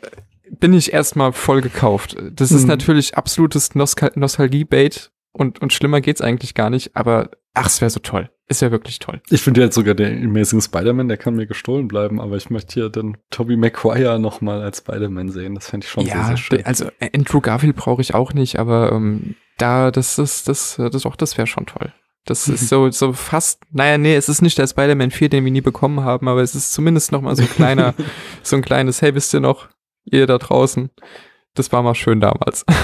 [0.59, 2.15] bin ich erstmal voll gekauft.
[2.33, 2.67] Das ist Mhm.
[2.69, 7.89] natürlich absolutes Nostal Nostalgie-Bait und, und schlimmer geht's eigentlich gar nicht, aber ach, es wäre
[7.89, 8.29] so toll.
[8.51, 9.21] Ist ja wirklich toll.
[9.29, 12.73] ich finde jetzt sogar der Amazing Spider-Man, der kann mir gestohlen bleiben, aber ich möchte
[12.73, 15.55] hier dann Tobey Maguire noch mal als Spider-Man sehen.
[15.55, 16.65] Das fände ich schon sehr, sehr schön.
[16.65, 21.15] also Andrew Garfield brauche ich auch nicht, aber ähm, da, das ist, das, das, auch
[21.15, 21.93] das wäre schon toll.
[22.25, 25.51] Das ist so, so fast, naja, nee, es ist nicht der Spider-Man 4, den wir
[25.53, 27.93] nie bekommen haben, aber es ist zumindest noch mal so ein kleiner,
[28.43, 29.69] so ein kleines, hey, wisst ihr noch,
[30.03, 30.89] ihr da draußen,
[31.55, 32.65] das war mal schön damals.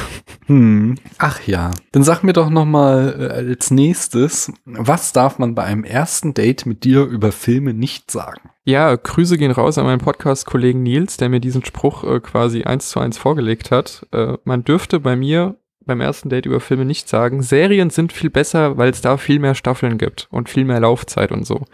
[0.48, 0.96] Hm.
[1.18, 1.72] Ach ja.
[1.92, 6.34] Dann sag mir doch noch mal äh, als nächstes, was darf man bei einem ersten
[6.34, 8.50] Date mit dir über Filme nicht sagen?
[8.64, 12.88] Ja, Grüße gehen raus an meinen Podcast-Kollegen Nils, der mir diesen Spruch äh, quasi eins
[12.88, 14.08] zu eins vorgelegt hat.
[14.14, 18.30] Äh, man dürfte bei mir beim ersten Date über Filme nicht sagen, Serien sind viel
[18.30, 21.66] besser, weil es da viel mehr Staffeln gibt und viel mehr Laufzeit und so.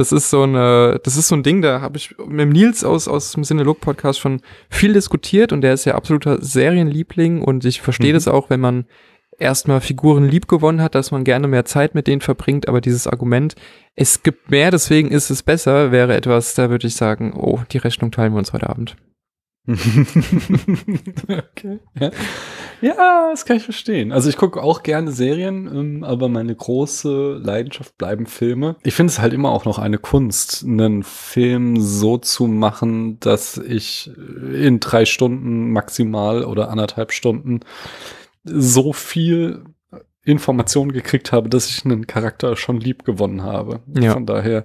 [0.00, 2.84] Das ist so ein, das ist so ein Ding, da habe ich mit dem Nils
[2.84, 4.40] aus, aus dem Cinelog Podcast schon
[4.70, 8.14] viel diskutiert und der ist ja absoluter Serienliebling und ich verstehe Mhm.
[8.14, 8.86] das auch, wenn man
[9.38, 13.06] erstmal Figuren lieb gewonnen hat, dass man gerne mehr Zeit mit denen verbringt, aber dieses
[13.06, 13.56] Argument,
[13.94, 17.78] es gibt mehr, deswegen ist es besser, wäre etwas, da würde ich sagen, oh, die
[17.78, 18.96] Rechnung teilen wir uns heute Abend.
[19.68, 21.78] Okay.
[21.98, 22.10] Ja.
[22.80, 24.10] ja, das kann ich verstehen.
[24.10, 28.76] Also ich gucke auch gerne Serien, ähm, aber meine große Leidenschaft bleiben Filme.
[28.82, 33.58] Ich finde es halt immer auch noch eine Kunst, einen Film so zu machen, dass
[33.58, 34.10] ich
[34.52, 37.60] in drei Stunden maximal oder anderthalb Stunden
[38.44, 39.64] so viel
[40.30, 43.80] Informationen gekriegt habe, dass ich einen Charakter schon lieb gewonnen habe.
[43.98, 44.12] Ja.
[44.12, 44.64] Von daher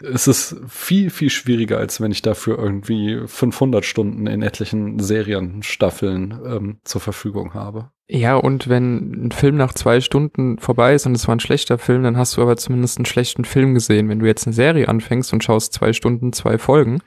[0.00, 6.40] ist es viel, viel schwieriger, als wenn ich dafür irgendwie 500 Stunden in etlichen Serienstaffeln
[6.44, 7.90] ähm, zur Verfügung habe.
[8.08, 11.78] Ja, und wenn ein Film nach zwei Stunden vorbei ist und es war ein schlechter
[11.78, 14.08] Film, dann hast du aber zumindest einen schlechten Film gesehen.
[14.08, 17.00] Wenn du jetzt eine Serie anfängst und schaust zwei Stunden, zwei Folgen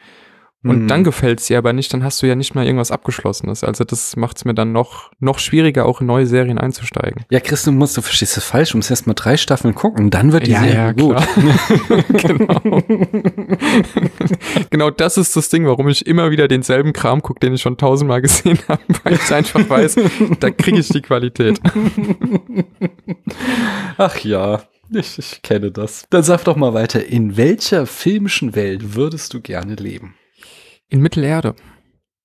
[0.66, 0.88] Und Mhm.
[0.88, 3.64] dann gefällt's dir aber nicht, dann hast du ja nicht mal irgendwas Abgeschlossenes.
[3.64, 7.24] Also das macht's mir dann noch, noch schwieriger, auch in neue Serien einzusteigen.
[7.30, 8.72] Ja, Chris, du musst, du verstehst das falsch.
[8.72, 11.18] Du musst erst mal drei Staffeln gucken, dann wird die Ja, Serie ja, gut.
[12.10, 12.62] genau.
[14.70, 17.78] genau das ist das Ding, warum ich immer wieder denselben Kram gucke, den ich schon
[17.78, 19.96] tausendmal gesehen habe, weil ich einfach weiß,
[20.40, 21.60] da kriege ich die Qualität.
[23.98, 26.06] Ach ja, ich, ich kenne das.
[26.10, 30.16] Dann sag doch mal weiter, in welcher filmischen Welt würdest du gerne leben?
[30.90, 31.56] In Mittelerde.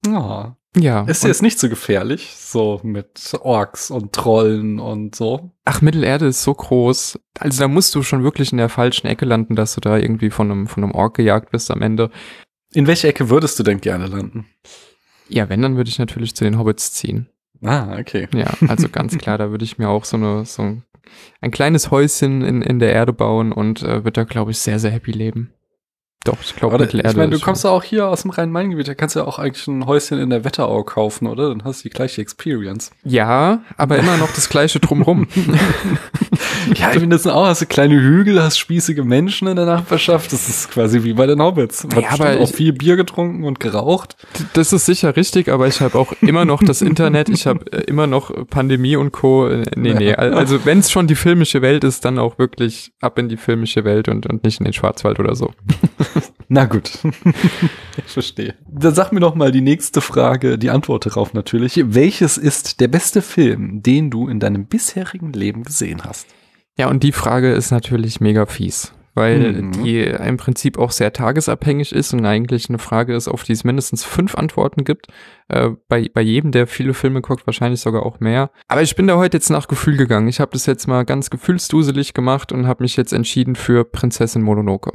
[0.07, 1.03] Ah, Ja.
[1.05, 5.53] ist jetzt nicht so gefährlich, so mit Orks und Trollen und so.
[5.65, 7.19] Ach, Mittelerde ist so groß.
[7.39, 10.31] Also da musst du schon wirklich in der falschen Ecke landen, dass du da irgendwie
[10.31, 12.11] von einem, von einem Ork gejagt bist am Ende.
[12.73, 14.47] In welcher Ecke würdest du denn gerne landen?
[15.29, 17.29] Ja, wenn, dann würde ich natürlich zu den Hobbits ziehen.
[17.63, 18.29] Ah, okay.
[18.35, 20.85] Ja, also ganz klar, da würde ich mir auch so eine, so ein,
[21.41, 24.79] ein kleines Häuschen in, in der Erde bauen und äh, würde da, glaube ich, sehr,
[24.79, 25.53] sehr happy leben.
[26.25, 27.09] Doch, ich glaube, Mittelerde.
[27.09, 29.39] ich meine, du kommst ja auch hier aus dem Rhein-Main-Gebiet, da kannst du ja auch
[29.39, 31.49] eigentlich ein Häuschen in der Wetterau kaufen, oder?
[31.49, 32.91] Dann hast du die gleiche Experience.
[33.05, 35.27] Ja, aber immer noch das gleiche drumrum.
[36.75, 39.65] Ja, ich meine, das sind auch, hast du kleine Hügel, hast spießige Menschen in der
[39.67, 40.33] Nachbarschaft.
[40.33, 41.85] Das ist quasi wie bei den Hobbits.
[41.87, 44.17] Man Ja, aber auch viel Bier getrunken und geraucht.
[44.53, 47.81] Das ist sicher richtig, aber ich habe auch immer noch das Internet, ich habe äh,
[47.85, 49.49] immer noch Pandemie und Co.
[49.49, 52.93] Äh, Nee, nee, al- also wenn es schon die filmische Welt ist, dann auch wirklich
[53.01, 55.53] ab in die filmische Welt und, und nicht in den Schwarzwald oder so.
[56.49, 56.91] Na gut.
[57.97, 58.55] ich verstehe.
[58.69, 61.81] Dann sag mir doch mal die nächste Frage, die Antwort darauf natürlich.
[61.85, 66.27] Welches ist der beste Film, den du in deinem bisherigen Leben gesehen hast?
[66.79, 69.73] Ja, und die Frage ist natürlich mega fies, weil Mhm.
[69.85, 73.65] die im Prinzip auch sehr tagesabhängig ist und eigentlich eine Frage ist, auf die es
[73.65, 75.09] mindestens fünf Antworten gibt.
[75.49, 78.51] Äh, bei, bei jedem, der viele Filme guckt, wahrscheinlich sogar auch mehr.
[78.69, 80.29] Aber ich bin da heute jetzt nach Gefühl gegangen.
[80.29, 84.43] Ich habe das jetzt mal ganz gefühlsduselig gemacht und habe mich jetzt entschieden für Prinzessin
[84.43, 84.93] Mononoke.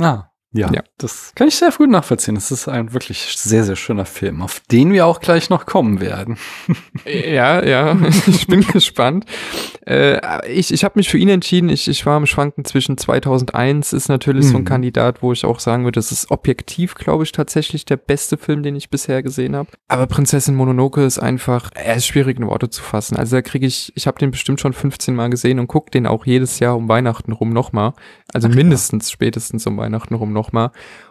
[0.00, 0.24] Ah,
[0.54, 0.82] ja, Ja.
[0.98, 2.36] das kann ich sehr gut nachvollziehen.
[2.36, 6.00] Es ist ein wirklich sehr, sehr schöner Film, auf den wir auch gleich noch kommen
[6.00, 6.38] werden.
[7.04, 7.96] Ja, ja,
[8.26, 9.26] ich bin gespannt.
[9.86, 11.68] Äh, ich ich habe mich für ihn entschieden.
[11.68, 14.66] Ich, ich war am Schwanken zwischen 2001 ist natürlich so ein Mhm.
[14.66, 18.62] Kandidat, wo ich auch sagen würde, das ist objektiv, glaube ich, tatsächlich der beste Film,
[18.62, 19.68] den ich bisher gesehen habe.
[19.88, 23.16] Aber Prinzessin Mononoke ist einfach, er ist schwierig in Worte zu fassen.
[23.16, 26.06] Also da kriege ich, ich habe den bestimmt schon 15 Mal gesehen und gucke den
[26.06, 27.92] auch jedes Jahr um Weihnachten rum nochmal.
[28.32, 30.43] Also mindestens spätestens um Weihnachten rum nochmal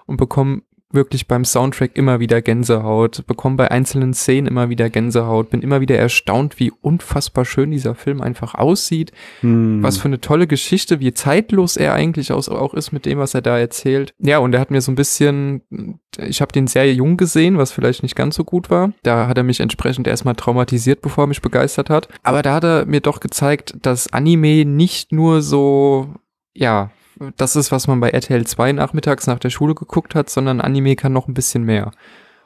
[0.06, 0.62] und bekomme
[0.94, 5.82] wirklich beim Soundtrack immer wieder Gänsehaut, bekomme bei einzelnen Szenen immer wieder Gänsehaut, bin immer
[5.82, 9.12] wieder erstaunt, wie unfassbar schön dieser Film einfach aussieht,
[9.42, 9.82] Hm.
[9.82, 13.42] was für eine tolle Geschichte, wie zeitlos er eigentlich auch ist mit dem, was er
[13.42, 14.14] da erzählt.
[14.20, 17.72] Ja, und er hat mir so ein bisschen, ich habe den sehr jung gesehen, was
[17.72, 18.94] vielleicht nicht ganz so gut war.
[19.02, 22.08] Da hat er mich entsprechend erstmal traumatisiert, bevor er mich begeistert hat.
[22.22, 26.14] Aber da hat er mir doch gezeigt, dass Anime nicht nur so,
[26.54, 26.92] ja,
[27.38, 30.96] das ist, was man bei RTL 2 nachmittags nach der Schule geguckt hat, sondern Anime
[30.96, 31.92] kann noch ein bisschen mehr.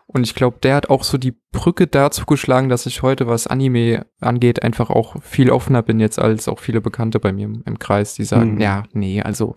[0.08, 3.46] Und ich glaube, der hat auch so die Brücke dazu geschlagen, dass ich heute, was
[3.46, 7.64] Anime angeht, einfach auch viel offener bin jetzt als auch viele Bekannte bei mir im,
[7.66, 8.62] im Kreis, die sagen, Hm.
[8.62, 9.56] ja, nee, also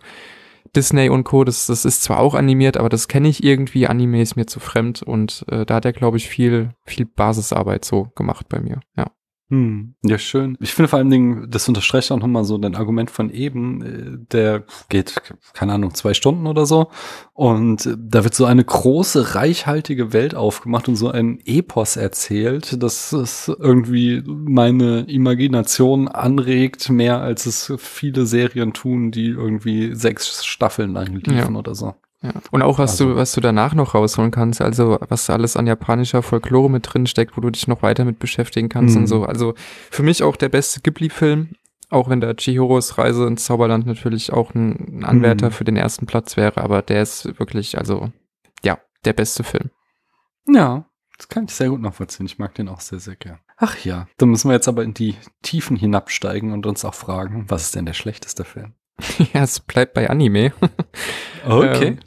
[0.75, 4.21] Disney und Co., das, das ist zwar auch animiert, aber das kenne ich irgendwie, Anime
[4.21, 8.09] ist mir zu fremd und äh, da hat er, glaube ich, viel, viel Basisarbeit so
[8.15, 9.07] gemacht bei mir, ja.
[9.51, 10.57] Hm, ja, schön.
[10.61, 14.17] Ich finde vor allen Dingen, das unterstreicht auch nochmal so dein Argument von eben, äh,
[14.31, 15.21] der geht,
[15.53, 16.87] keine Ahnung, zwei Stunden oder so.
[17.33, 22.81] Und äh, da wird so eine große, reichhaltige Welt aufgemacht und so ein Epos erzählt,
[22.81, 30.45] dass es irgendwie meine Imagination anregt, mehr als es viele Serien tun, die irgendwie sechs
[30.45, 31.59] Staffeln lang liefen Ja.
[31.59, 31.95] oder so.
[32.23, 32.33] Ja.
[32.51, 35.57] Und auch was Also- du, was du danach noch rausholen kannst, also was da alles
[35.57, 39.01] an japanischer Folklore mit drin steckt, wo du dich noch weiter mit beschäftigen kannst Mhm.
[39.01, 39.25] und so.
[39.25, 39.55] Also
[39.89, 41.55] für mich auch der beste Ghibli-Film,
[41.89, 45.51] auch wenn der Chihiros Reise ins Zauberland natürlich auch ein Anwärter Mhm.
[45.51, 48.11] für den ersten Platz wäre, aber der ist wirklich, also
[48.63, 49.71] ja, der beste Film.
[50.47, 50.85] Ja,
[51.17, 52.25] das kann ich sehr gut nachvollziehen.
[52.27, 53.39] Ich mag den auch sehr, sehr gern.
[53.57, 57.45] Ach ja, dann müssen wir jetzt aber in die Tiefen hinabsteigen und uns auch fragen,
[57.47, 58.73] was ist denn der schlechteste Film?
[59.33, 60.51] ja, es bleibt bei Anime.
[61.43, 61.87] Okay.
[61.87, 61.97] Ähm,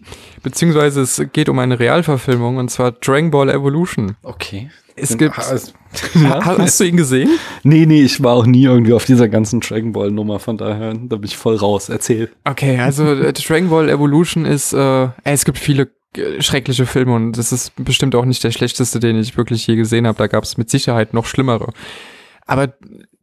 [0.45, 4.17] beziehungsweise es geht um eine Realverfilmung und zwar Dragon Ball Evolution.
[4.23, 4.71] okay.
[4.97, 5.37] Es gibt.
[5.37, 5.73] Also,
[6.21, 7.29] Ha- Hast du ihn gesehen?
[7.65, 10.95] nee, nee, ich war auch nie irgendwie auf dieser ganzen Dragon Ball Nummer, von daher,
[10.95, 11.89] da bin ich voll raus.
[11.89, 12.31] Erzähl.
[12.45, 17.33] Okay, also äh, Dragon Ball Evolution ist, äh, es gibt viele äh, schreckliche Filme und
[17.33, 20.17] das ist bestimmt auch nicht der schlechteste, den ich wirklich je gesehen habe.
[20.17, 21.73] Da gab es mit Sicherheit noch schlimmere.
[22.47, 22.73] Aber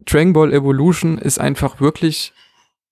[0.05, 2.33] Dragon Ball Evolution ist einfach wirklich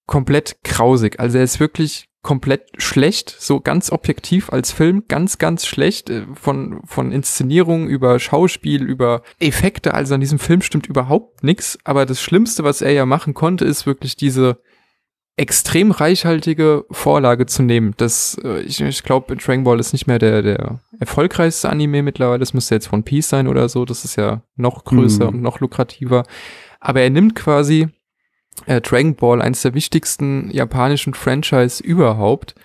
[0.10, 1.20] komplett grausig.
[1.20, 6.24] Also er ist wirklich komplett schlecht, so ganz objektiv als Film, ganz, ganz schlecht, äh,
[6.34, 9.94] von, von Inszenierung über Schauspiel, über Effekte.
[9.94, 11.78] Also an diesem Film stimmt überhaupt nichts.
[11.84, 14.58] Aber das Schlimmste, was er ja machen konnte, ist wirklich diese
[15.38, 17.94] extrem reichhaltige Vorlage zu nehmen.
[17.98, 22.40] Das, äh, ich, ich glaube, Dragon Ball ist nicht mehr der, der erfolgreichste Anime mittlerweile.
[22.40, 23.86] Das müsste jetzt One Piece sein oder so.
[23.86, 25.36] Das ist ja noch größer Mhm.
[25.38, 26.24] und noch lukrativer.
[26.80, 27.90] Aber er nimmt quasi
[28.66, 32.56] äh, Dragon Ball, eines der wichtigsten japanischen Franchise überhaupt,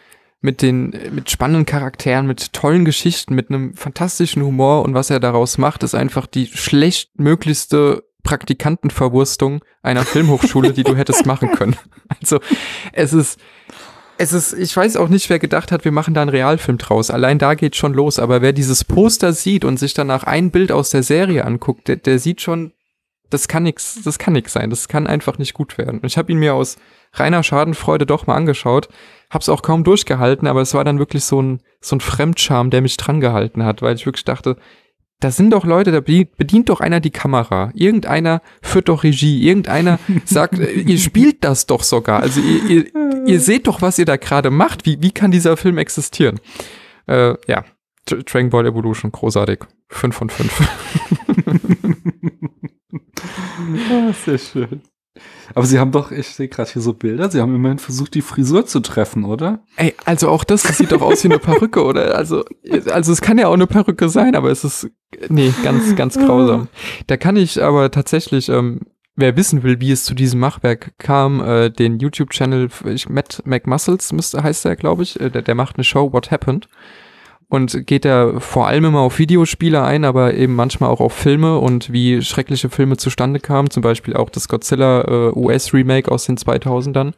[0.40, 5.10] mit den, äh, mit spannenden Charakteren, mit tollen Geschichten, mit einem fantastischen Humor und was
[5.10, 11.76] er daraus macht, ist einfach die schlechtmöglichste Praktikantenverwurstung einer Filmhochschule, die du hättest machen können.
[12.20, 12.40] Also,
[12.92, 13.38] es ist,
[14.18, 17.10] es ist, ich weiß auch nicht, wer gedacht hat, wir machen da einen Realfilm draus.
[17.10, 18.18] Allein da geht schon los.
[18.18, 21.96] Aber wer dieses Poster sieht und sich danach ein Bild aus der Serie anguckt, der,
[21.96, 22.72] der sieht schon,
[23.30, 26.00] das kann nichts, das kann nix sein, das kann einfach nicht gut werden.
[26.00, 26.76] Und ich habe ihn mir aus
[27.12, 28.88] reiner Schadenfreude doch mal angeschaut,
[29.30, 32.82] hab's auch kaum durchgehalten, aber es war dann wirklich so ein, so ein Fremdscham, der
[32.82, 34.56] mich drangehalten hat, weil ich wirklich dachte,
[35.20, 37.70] da sind doch Leute, da bedient, doch einer die Kamera.
[37.74, 39.46] Irgendeiner führt doch Regie.
[39.46, 42.20] Irgendeiner sagt, äh, ihr spielt das doch sogar.
[42.20, 42.84] Also ihr, ihr,
[43.24, 44.84] ihr seht doch, was ihr da gerade macht.
[44.84, 46.40] Wie, wie kann dieser Film existieren?
[47.06, 47.64] Äh, ja,
[48.06, 49.60] Dragon Ball Evolution, großartig.
[49.88, 50.68] fünf von 5.
[53.90, 54.82] oh, sehr schön.
[55.54, 58.22] Aber sie haben doch, ich sehe gerade hier so Bilder, sie haben immerhin versucht, die
[58.22, 59.60] Frisur zu treffen, oder?
[59.76, 62.16] Ey, also auch das, das sieht doch aus wie eine Perücke, oder?
[62.16, 62.44] Also,
[62.90, 64.90] also es kann ja auch eine Perücke sein, aber es ist,
[65.28, 66.62] nee, ganz, ganz grausam.
[66.62, 66.76] Ah.
[67.06, 68.80] Da kann ich aber tatsächlich, ähm,
[69.14, 72.70] wer wissen will, wie es zu diesem Machwerk kam, äh, den YouTube-Channel,
[73.08, 76.68] Matt McMuscles müsste, heißt der, glaube ich, äh, der, der macht eine Show, What Happened.
[77.48, 81.58] Und geht er vor allem immer auf Videospiele ein, aber eben manchmal auch auf Filme
[81.58, 86.36] und wie schreckliche Filme zustande kamen, zum Beispiel auch das Godzilla äh, US-Remake aus den
[86.36, 87.12] 2000ern.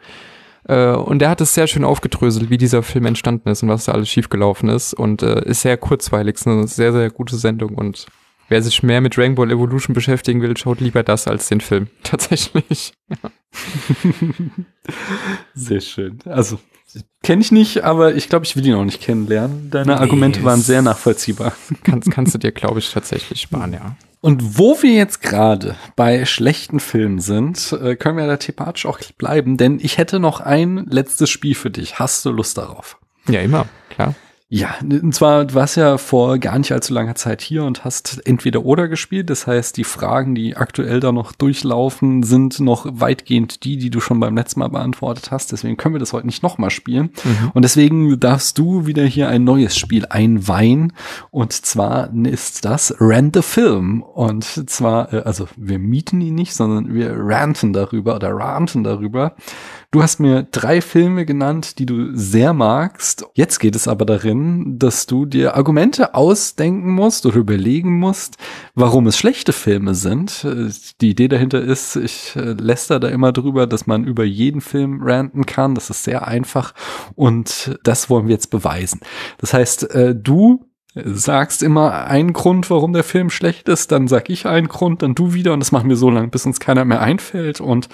[0.68, 3.84] Äh, und der hat es sehr schön aufgedröselt, wie dieser Film entstanden ist und was
[3.84, 4.94] da alles schiefgelaufen ist.
[4.94, 7.74] Und äh, ist sehr kurzweilig, ist eine sehr, sehr gute Sendung.
[7.74, 8.06] Und
[8.48, 11.88] wer sich mehr mit Dragon Ball Evolution beschäftigen will, schaut lieber das als den Film.
[12.02, 12.94] Tatsächlich.
[15.54, 16.18] Sehr schön.
[16.26, 16.58] Also,
[17.22, 19.70] kenne ich nicht, aber ich glaube, ich will ihn auch nicht kennenlernen.
[19.70, 21.52] Deine Nee, Argumente waren sehr nachvollziehbar.
[21.82, 23.96] Kannst, kannst du dir, glaube ich, tatsächlich sparen, ja.
[24.20, 28.98] Und wo wir jetzt gerade bei schlechten Filmen sind, äh, können wir da thematisch auch
[29.18, 31.98] bleiben, denn ich hätte noch ein letztes Spiel für dich.
[31.98, 32.98] Hast du Lust darauf?
[33.28, 34.14] Ja, immer, klar.
[34.48, 38.24] Ja, und zwar, du warst ja vor gar nicht allzu langer Zeit hier und hast
[38.24, 39.28] entweder oder gespielt.
[39.28, 43.98] Das heißt, die Fragen, die aktuell da noch durchlaufen, sind noch weitgehend die, die du
[43.98, 45.50] schon beim letzten Mal beantwortet hast.
[45.50, 47.10] Deswegen können wir das heute nicht nochmal spielen.
[47.54, 50.92] Und deswegen darfst du wieder hier ein neues Spiel einweihen.
[51.32, 54.00] Und zwar ist das Rent the Film.
[54.00, 59.34] Und zwar, äh, also wir mieten ihn nicht, sondern wir ranten darüber oder ranten darüber.
[59.90, 63.24] Du hast mir drei Filme genannt, die du sehr magst.
[63.34, 64.35] Jetzt geht es aber darin,
[64.78, 68.36] dass du dir Argumente ausdenken musst oder überlegen musst,
[68.74, 70.44] warum es schlechte Filme sind.
[70.44, 70.70] Äh,
[71.00, 75.00] Die Idee dahinter ist, ich äh, läster da immer drüber, dass man über jeden Film
[75.02, 75.74] ranten kann.
[75.74, 76.74] Das ist sehr einfach
[77.14, 79.00] und das wollen wir jetzt beweisen.
[79.38, 80.65] Das heißt, äh, du
[81.04, 85.14] sagst immer einen Grund, warum der Film schlecht ist, dann sag ich einen Grund, dann
[85.14, 87.88] du wieder und das machen wir so lange, bis uns keiner mehr einfällt und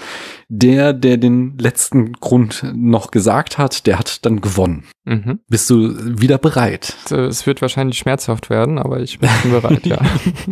[0.49, 4.85] der, der den letzten Grund noch gesagt hat, der hat dann gewonnen.
[5.05, 5.41] Mhm.
[5.49, 6.95] Bist du wieder bereit?
[7.11, 9.99] Äh, Es wird wahrscheinlich schmerzhaft werden, aber ich bin bereit, ja.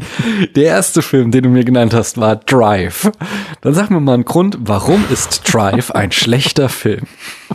[0.56, 3.12] Der erste Film, den du mir genannt hast, war Drive.
[3.60, 7.04] Dann sag mir mal einen Grund, warum ist Drive ein schlechter Film?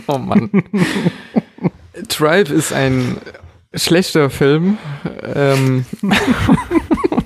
[0.06, 0.50] Oh Mann.
[2.08, 3.18] Drive ist ein
[3.76, 4.78] schlechter Film.
[5.34, 5.84] Ähm,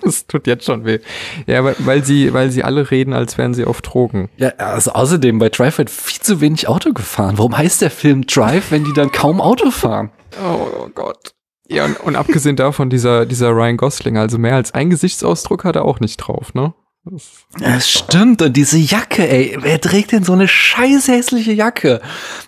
[0.02, 0.98] das tut jetzt schon weh.
[1.46, 4.28] Ja, weil, weil sie, weil sie alle reden, als wären sie auf Drogen.
[4.36, 7.38] Ja, also außerdem bei Drive wird viel zu wenig Auto gefahren.
[7.38, 10.10] Warum heißt der Film Drive, wenn die dann kaum Auto fahren?
[10.42, 11.34] Oh Gott.
[11.68, 15.76] Ja, und, und abgesehen davon, dieser, dieser Ryan Gosling, also mehr als ein Gesichtsausdruck hat
[15.76, 16.74] er auch nicht drauf, ne?
[17.04, 18.42] Das, Das stimmt.
[18.42, 19.56] Und diese Jacke, ey.
[19.60, 22.00] Wer trägt denn so eine scheiß hässliche Jacke?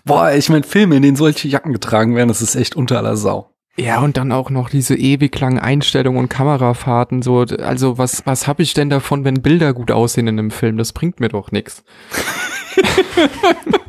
[0.05, 3.17] Boah, ich mein, Filme, in denen solche Jacken getragen werden, das ist echt unter aller
[3.17, 3.52] Sau.
[3.77, 8.47] Ja, und dann auch noch diese ewig langen Einstellungen und Kamerafahrten, so, also was, was
[8.47, 10.77] hab ich denn davon, wenn Bilder gut aussehen in einem Film?
[10.77, 11.83] Das bringt mir doch nix.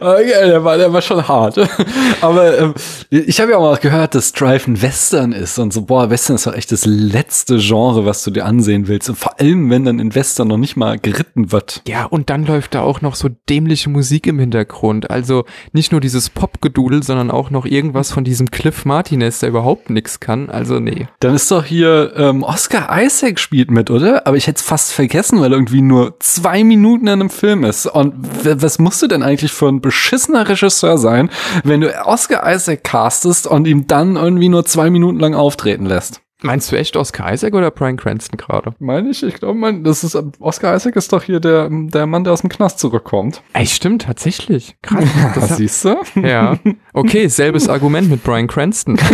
[0.00, 1.58] Okay, der war, der war schon hart.
[2.20, 2.74] Aber ähm,
[3.10, 6.36] ich habe ja auch mal gehört, dass Drive ein Western ist und so, boah, Western
[6.36, 9.08] ist doch echt das letzte Genre, was du dir ansehen willst.
[9.08, 11.82] Und vor allem, wenn dann in Western noch nicht mal geritten wird.
[11.86, 15.10] Ja, und dann läuft da auch noch so dämliche Musik im Hintergrund.
[15.10, 19.90] Also nicht nur dieses Popgedudel, sondern auch noch irgendwas von diesem Cliff Martinez, der überhaupt
[19.90, 20.50] nix kann.
[20.50, 21.08] Also nee.
[21.20, 24.26] Dann ist doch hier ähm, Oscar Isaac spielt mit, oder?
[24.26, 27.86] Aber ich hätte es fast vergessen, weil irgendwie nur zwei Minuten in einem Film ist.
[27.86, 31.30] Und was musst du denn eigentlich für ein beschissener Regisseur sein,
[31.64, 36.20] wenn du Oscar Isaac castest und ihm dann irgendwie nur zwei Minuten lang auftreten lässt?
[36.44, 38.74] Meinst du echt Oscar Isaac oder Brian Cranston gerade?
[38.80, 42.24] Meine ich, ich glaube, mein, das ist, Oscar Isaac ist doch hier der, der Mann,
[42.24, 43.42] der aus dem Knast zurückkommt.
[43.52, 44.76] Ey, stimmt, tatsächlich.
[44.82, 45.04] Krass.
[45.34, 45.96] Das Das siehst du?
[46.16, 46.58] ja.
[46.92, 48.98] Okay, selbes Argument mit Brian Cranston.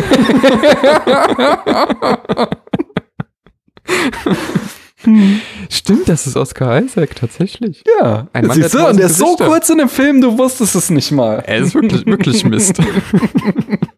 [5.70, 7.84] Stimmt, das ist Oscar Isaac, tatsächlich.
[8.01, 8.28] Ja.
[8.32, 8.88] Ein Mann siehst der du?
[8.88, 11.42] Und der ist so kurz in dem Film, du wusstest es nicht mal.
[11.46, 12.78] Er ist wirklich, wirklich Mist.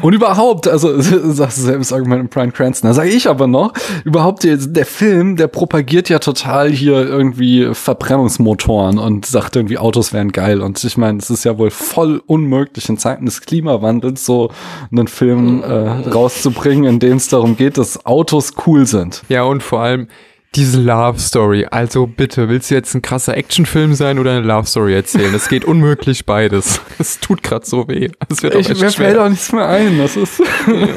[0.00, 2.88] Und überhaupt, also sagst du selbst Argument mit Brian Cranston.
[2.88, 3.72] Da sage ich aber noch,
[4.04, 10.12] überhaupt der, der Film, der propagiert ja total hier irgendwie Verbrennungsmotoren und sagt irgendwie Autos
[10.12, 10.62] wären geil.
[10.62, 14.50] Und ich meine, es ist ja wohl voll unmöglich in Zeiten des Klimawandels so
[14.90, 19.22] einen Film äh, rauszubringen, in dem es darum geht, dass Autos cool sind.
[19.28, 20.08] Ja, und vor allem
[20.54, 21.66] diese Love Story.
[21.70, 25.34] Also bitte, willst du jetzt ein krasser Actionfilm sein oder eine Love Story erzählen?
[25.34, 26.80] Es geht unmöglich beides.
[26.98, 28.08] Es tut gerade so weh.
[28.30, 29.08] Es wird auch Ich, echt mir schwer.
[29.08, 29.98] fällt auch nichts mehr ein.
[29.98, 30.40] Das ist,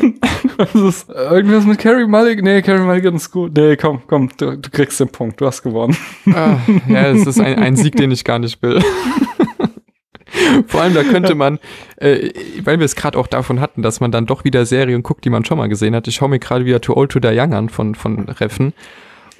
[0.57, 2.45] das ist irgendwas mit Carrie Mulligan.
[2.45, 3.51] Nee, Carrie Mulligan ist gut.
[3.57, 5.41] Nee, komm, komm, du, du kriegst den Punkt.
[5.41, 5.97] Du hast gewonnen.
[6.33, 6.55] Ah,
[6.87, 8.81] ja, es ist ein, ein Sieg, den ich gar nicht will.
[10.67, 11.59] Vor allem, da könnte man,
[11.97, 12.29] äh,
[12.63, 15.29] weil wir es gerade auch davon hatten, dass man dann doch wieder Serien guckt, die
[15.29, 16.07] man schon mal gesehen hat.
[16.07, 18.73] Ich schaue mir gerade wieder Too Old to Die Young an von, von Reffen.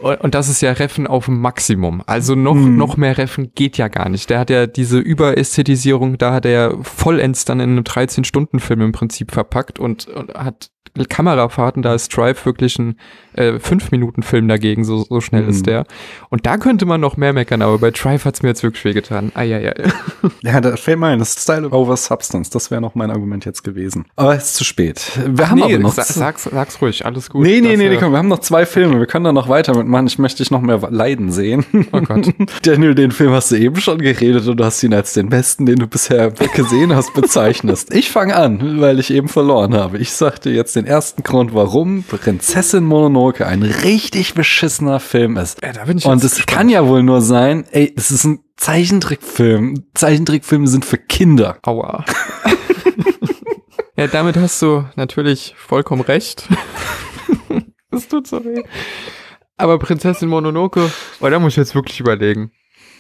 [0.02, 2.02] Und das ist ja Reffen auf dem Maximum.
[2.06, 4.30] Also noch, noch mehr Reffen geht ja gar nicht.
[4.30, 8.92] Der hat ja diese Überästhetisierung, da hat er ja vollends dann in einem 13-Stunden-Film im
[8.94, 10.72] Prinzip verpackt und, und hat
[11.08, 12.98] Kamerafahrten, da ist Drive wirklich ein
[13.34, 15.50] äh, 5-Minuten-Film dagegen, so, so schnell Mhm.
[15.50, 15.86] ist der.
[16.30, 19.32] Und da könnte man noch mehr meckern, aber bei Drive hat's mir jetzt wirklich wehgetan.
[19.36, 19.74] Eieiei.
[20.42, 22.50] Ja, da fällt mir ein, das Style over Substance.
[22.50, 24.06] Das wäre noch mein Argument jetzt gewesen.
[24.16, 25.02] Aber es ist zu spät.
[25.26, 25.94] Wir Ach haben nee, aber noch.
[25.94, 27.44] sa sag's, sag's ruhig, alles gut.
[27.44, 29.00] nee, nee, nee, nee, äh, komm, wir haben noch zwei Filme.
[29.00, 30.08] Wir können da noch weiter mitmachen.
[30.08, 31.66] Ich möchte dich noch mehr leiden sehen.
[31.92, 32.34] Oh Gott.
[32.64, 35.66] Daniel, den Film hast du eben schon geredet und du hast ihn als den besten,
[35.66, 37.94] den du bisher gesehen hast, bezeichnest.
[37.94, 39.98] Ich fange an, weil ich eben verloren habe.
[40.00, 45.62] Ich sagte jetzt den ersten Grund, warum Prinzessin Mononoke ein richtig beschissener Film ist.
[45.62, 48.26] Ja, da bin ich Und jetzt es kann ja wohl nur sein, ey, es ist
[48.26, 49.86] ein Zeichentrickfilm.
[49.94, 51.58] Zeichentrickfilme sind für Kinder.
[51.64, 52.06] Aua.
[53.96, 56.48] ja, damit hast du natürlich vollkommen recht.
[57.92, 58.64] das tut so weh.
[59.58, 62.52] Aber Prinzessin Mononoke, oh, da muss ich jetzt wirklich überlegen.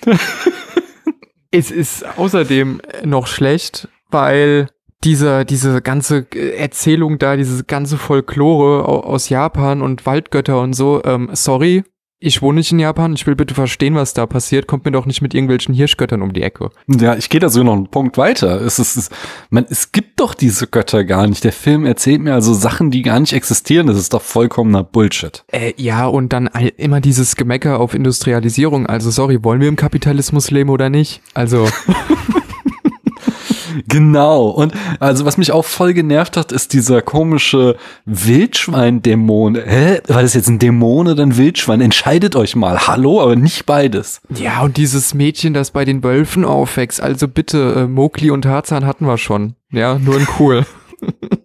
[1.51, 4.69] es ist außerdem noch schlecht, weil
[5.03, 10.73] dieser, diese ganze äh, Erzählung da, diese ganze Folklore au- aus Japan und Waldgötter und
[10.73, 11.83] so, ähm, sorry,
[12.21, 15.05] ich wohne nicht in Japan, ich will bitte verstehen, was da passiert, kommt mir doch
[15.05, 16.69] nicht mit irgendwelchen Hirschgöttern um die Ecke.
[16.87, 18.59] Ja, ich gehe da sogar noch einen Punkt weiter.
[18.59, 19.09] Es, ist, es,
[19.49, 21.45] man, es gibt doch diese Götter gar nicht.
[21.45, 23.87] Der Film erzählt mir also Sachen, die gar nicht existieren.
[23.87, 25.45] Das ist doch vollkommener Bullshit.
[25.53, 28.85] Äh, ja, und dann immer dieses Gemecker auf Industrialisierung.
[28.85, 31.21] Also sorry, wollen wir im Kapitalismus leben oder nicht?
[31.35, 31.69] Also,
[33.87, 34.47] Genau.
[34.47, 39.55] Und also was mich auch voll genervt hat, ist dieser komische Wildschwein-Dämon.
[39.55, 40.01] Hä?
[40.07, 41.81] War das jetzt ein Dämon oder ein Wildschwein?
[41.81, 42.87] Entscheidet euch mal.
[42.87, 44.21] Hallo, aber nicht beides.
[44.29, 47.01] ja, und dieses Mädchen, das bei den Wölfen aufwächst.
[47.01, 49.55] Also bitte, äh, Mowgli und Tarzan hatten wir schon.
[49.71, 50.65] Ja, nur in cool.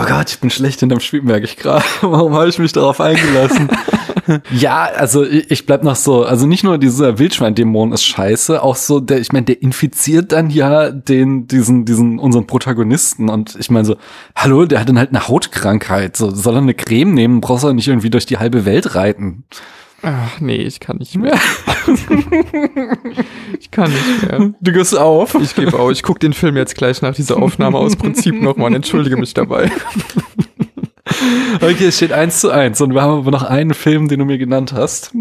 [0.00, 1.84] Oh Gott, ich bin schlecht in dem Spiel, merke ich gerade.
[2.00, 3.68] Warum habe ich mich darauf eingelassen?
[4.50, 9.00] ja, also ich, bleib noch so, also nicht nur dieser Wildschwein-Dämon ist scheiße, auch so
[9.00, 13.84] der, ich meine, der infiziert dann ja den, diesen, diesen, unseren Protagonisten und ich meine
[13.84, 13.96] so,
[14.34, 17.74] hallo, der hat dann halt eine Hautkrankheit, so, soll er eine Creme nehmen, brauchst er
[17.74, 19.44] nicht irgendwie durch die halbe Welt reiten.
[20.02, 21.38] Ach, nee, ich kann nicht mehr.
[23.58, 24.54] ich kann nicht mehr.
[24.60, 25.34] Du gehst auf.
[25.34, 28.68] Ich gebe auf, ich gucke den Film jetzt gleich nach dieser Aufnahme aus Prinzip nochmal
[28.68, 29.70] und entschuldige mich dabei.
[31.60, 34.24] Okay, es steht eins zu eins und wir haben aber noch einen Film, den du
[34.24, 35.12] mir genannt hast.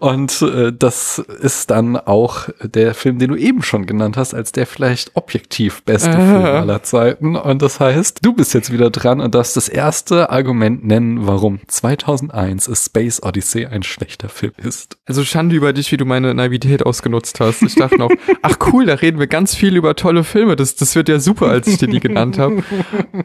[0.00, 4.52] Und äh, das ist dann auch der Film, den du eben schon genannt hast, als
[4.52, 6.12] der vielleicht objektiv beste Ah.
[6.12, 7.36] Film aller Zeiten.
[7.36, 11.60] Und das heißt, du bist jetzt wieder dran und darfst das erste Argument nennen, warum
[11.66, 14.96] 2001 A Space Odyssey ein schlechter Film ist.
[15.06, 17.62] Also Schande über dich, wie du meine Naivität ausgenutzt hast.
[17.62, 18.10] Ich dachte noch,
[18.42, 20.56] ach cool, da reden wir ganz viel über tolle Filme.
[20.56, 22.62] Das, das wird ja super, als ich dir die genannt habe.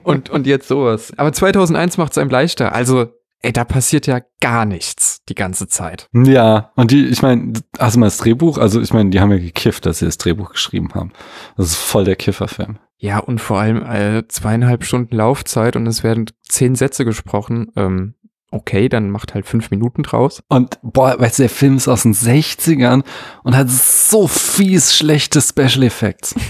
[0.03, 1.13] Und, und jetzt sowas.
[1.17, 2.74] Aber 2001 macht es einem leichter.
[2.74, 3.07] Also,
[3.41, 6.07] ey, da passiert ja gar nichts die ganze Zeit.
[6.14, 8.57] Ja, und die, ich meine, hast du mal das Drehbuch?
[8.57, 11.12] Also ich meine, die haben ja gekifft, dass sie das Drehbuch geschrieben haben.
[11.57, 12.78] Das ist voll der Kifferfilm.
[12.97, 17.72] Ja, und vor allem äh, zweieinhalb Stunden Laufzeit und es werden zehn Sätze gesprochen.
[17.76, 18.14] Ähm,
[18.51, 20.43] okay, dann macht halt fünf Minuten draus.
[20.49, 23.03] Und boah, weißt du, der Film ist aus den 60ern
[23.43, 26.36] und hat so fies schlechte Special Effects.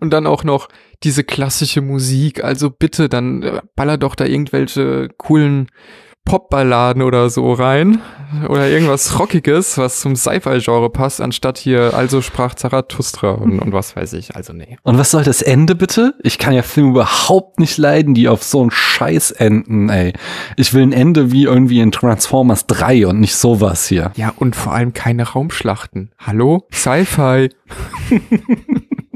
[0.00, 0.68] Und dann auch noch
[1.02, 2.44] diese klassische Musik.
[2.44, 5.68] Also bitte, dann äh, baller doch da irgendwelche coolen
[6.28, 8.00] Popballaden oder so rein.
[8.48, 13.96] Oder irgendwas Rockiges, was zum Sci-Fi-Genre passt, anstatt hier Also sprach Zarathustra und, und was
[13.96, 14.36] weiß ich.
[14.36, 14.76] Also nee.
[14.82, 16.14] Und was soll das Ende bitte?
[16.22, 20.12] Ich kann ja Filme überhaupt nicht leiden, die auf so einen Scheiß enden, ey.
[20.56, 24.12] Ich will ein Ende wie irgendwie in Transformers 3 und nicht sowas hier.
[24.16, 26.12] Ja, und vor allem keine Raumschlachten.
[26.18, 26.66] Hallo?
[26.70, 27.48] Sci-Fi.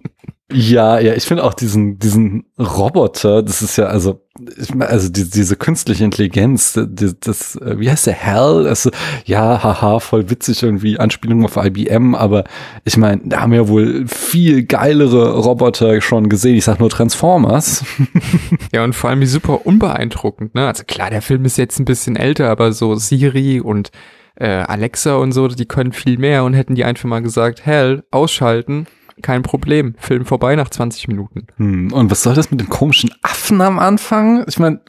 [0.53, 4.21] Ja, ja, ich finde auch diesen, diesen Roboter, das ist ja, also,
[4.57, 8.67] ich mein, also die, diese künstliche Intelligenz, das, das, wie heißt der Hell?
[8.67, 8.91] Also,
[9.25, 12.45] ja, haha, voll witzig irgendwie, Anspielung auf IBM, aber
[12.85, 16.57] ich meine, da haben wir ja wohl viel geilere Roboter schon gesehen.
[16.57, 17.85] Ich sag nur Transformers.
[18.73, 20.67] ja, und vor allem die super unbeeindruckend, ne?
[20.67, 23.91] Also klar, der Film ist jetzt ein bisschen älter, aber so Siri und
[24.37, 28.05] äh, Alexa und so, die können viel mehr und hätten die einfach mal gesagt, Hell,
[28.11, 28.87] ausschalten,
[29.21, 29.95] kein Problem.
[29.99, 31.47] Film vorbei nach 20 Minuten.
[31.57, 34.45] Hm, und was soll das mit dem komischen Affen am Anfang?
[34.49, 34.81] Ich meine,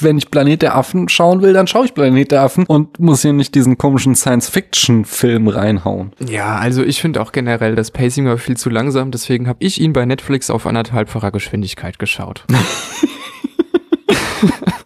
[0.00, 3.22] wenn ich Planet der Affen schauen will, dann schaue ich Planet der Affen und muss
[3.22, 6.12] hier nicht diesen komischen Science-Fiction-Film reinhauen.
[6.26, 9.80] Ja, also ich finde auch generell, das Pacing war viel zu langsam, deswegen habe ich
[9.80, 12.44] ihn bei Netflix auf anderthalbfacher Geschwindigkeit geschaut.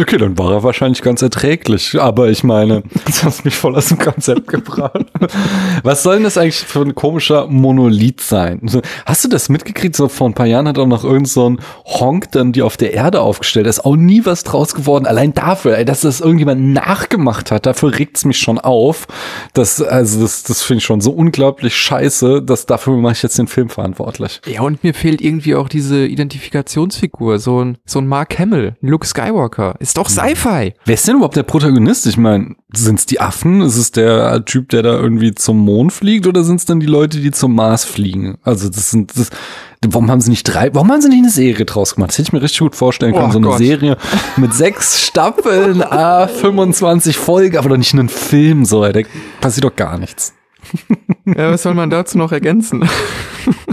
[0.00, 2.00] Okay, dann war er wahrscheinlich ganz erträglich.
[2.00, 5.06] Aber ich meine, das hast mich voll aus dem Konzept gebracht.
[5.82, 8.60] Was soll denn das eigentlich für ein komischer Monolith sein?
[9.06, 9.96] Hast du das mitgekriegt?
[9.96, 12.76] So vor ein paar Jahren hat auch noch irgend so ein Honk dann die auf
[12.76, 13.66] der Erde aufgestellt.
[13.66, 15.04] Da ist auch nie was draus geworden.
[15.04, 19.08] Allein dafür, ey, dass das irgendjemand nachgemacht hat, dafür regt's mich schon auf.
[19.52, 23.38] Das, also das, das finde ich schon so unglaublich scheiße, dass dafür mache ich jetzt
[23.38, 24.40] den Film verantwortlich.
[24.46, 27.40] Ja, und mir fehlt irgendwie auch diese Identifikationsfigur.
[27.40, 29.74] So ein, so ein Mark Hamill, Luke Skywalker.
[29.80, 30.74] Ist doch Sci-Fi.
[30.84, 32.06] Wer ist denn überhaupt der Protagonist?
[32.06, 33.60] Ich meine, sind es die Affen?
[33.62, 36.86] Ist es der Typ, der da irgendwie zum Mond fliegt oder sind es dann die
[36.86, 38.38] Leute, die zum Mars fliegen?
[38.42, 39.30] Also das sind das,
[39.86, 42.10] warum haben sie nicht drei, warum haben sie nicht eine Serie draus gemacht?
[42.10, 43.28] Das hätte ich mir richtig gut vorstellen können.
[43.28, 43.58] Oh, so eine Gott.
[43.58, 43.96] Serie
[44.36, 49.00] mit sechs Staffeln, ah, 25 Folgen, aber doch nicht einen Film so, da
[49.40, 50.34] passiert doch gar nichts.
[51.24, 52.88] Ja, was soll man dazu noch ergänzen?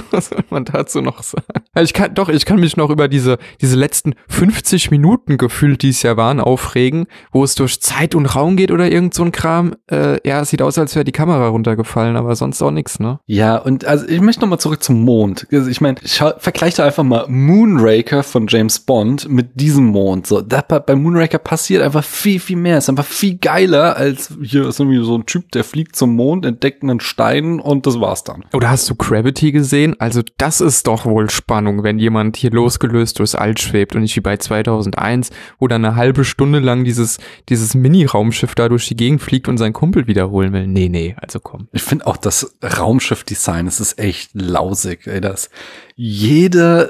[0.11, 1.45] was soll man dazu noch sagen?
[1.79, 5.89] Ich kann, doch, ich kann mich noch über diese, diese letzten 50 Minuten gefühlt, die
[5.89, 9.31] es ja waren, aufregen, wo es durch Zeit und Raum geht oder irgend so ein
[9.31, 9.75] Kram.
[9.89, 13.19] Äh, ja, es sieht aus, als wäre die Kamera runtergefallen, aber sonst auch nichts, ne?
[13.25, 15.47] Ja, und also ich möchte nochmal zurück zum Mond.
[15.51, 20.27] Also ich meine, vergleiche einfach mal Moonraker von James Bond mit diesem Mond.
[20.27, 22.77] So, da, bei Moonraker passiert einfach viel, viel mehr.
[22.77, 26.15] Es ist einfach viel geiler, als hier ist irgendwie so ein Typ, der fliegt zum
[26.15, 28.45] Mond, entdeckt einen Stein und das war's dann.
[28.53, 29.94] Oder hast du Gravity gesehen?
[29.99, 34.15] Also das ist doch wohl Spannung, wenn jemand hier losgelöst durchs All schwebt und nicht
[34.15, 37.17] wie bei 2001, wo dann eine halbe Stunde lang dieses,
[37.49, 40.67] dieses Mini-Raumschiff da durch die Gegend fliegt und seinen Kumpel wiederholen will.
[40.67, 41.67] Nee, nee, also komm.
[41.71, 45.49] Ich finde auch das Raumschiff-Design, es ist echt lausig, ey, das
[45.97, 46.89] jeder,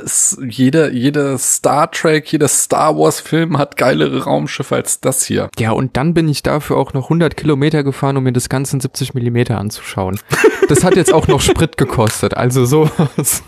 [0.50, 5.50] jeder, jeder Star Trek, jeder Star Wars Film hat geilere Raumschiffe als das hier.
[5.60, 8.78] Ja, und dann bin ich dafür auch noch 100 Kilometer gefahren, um mir das Ganze
[8.78, 10.20] in 70 Millimeter anzuschauen.
[10.68, 13.44] Das hat jetzt auch noch Sprit gekostet, also sowas.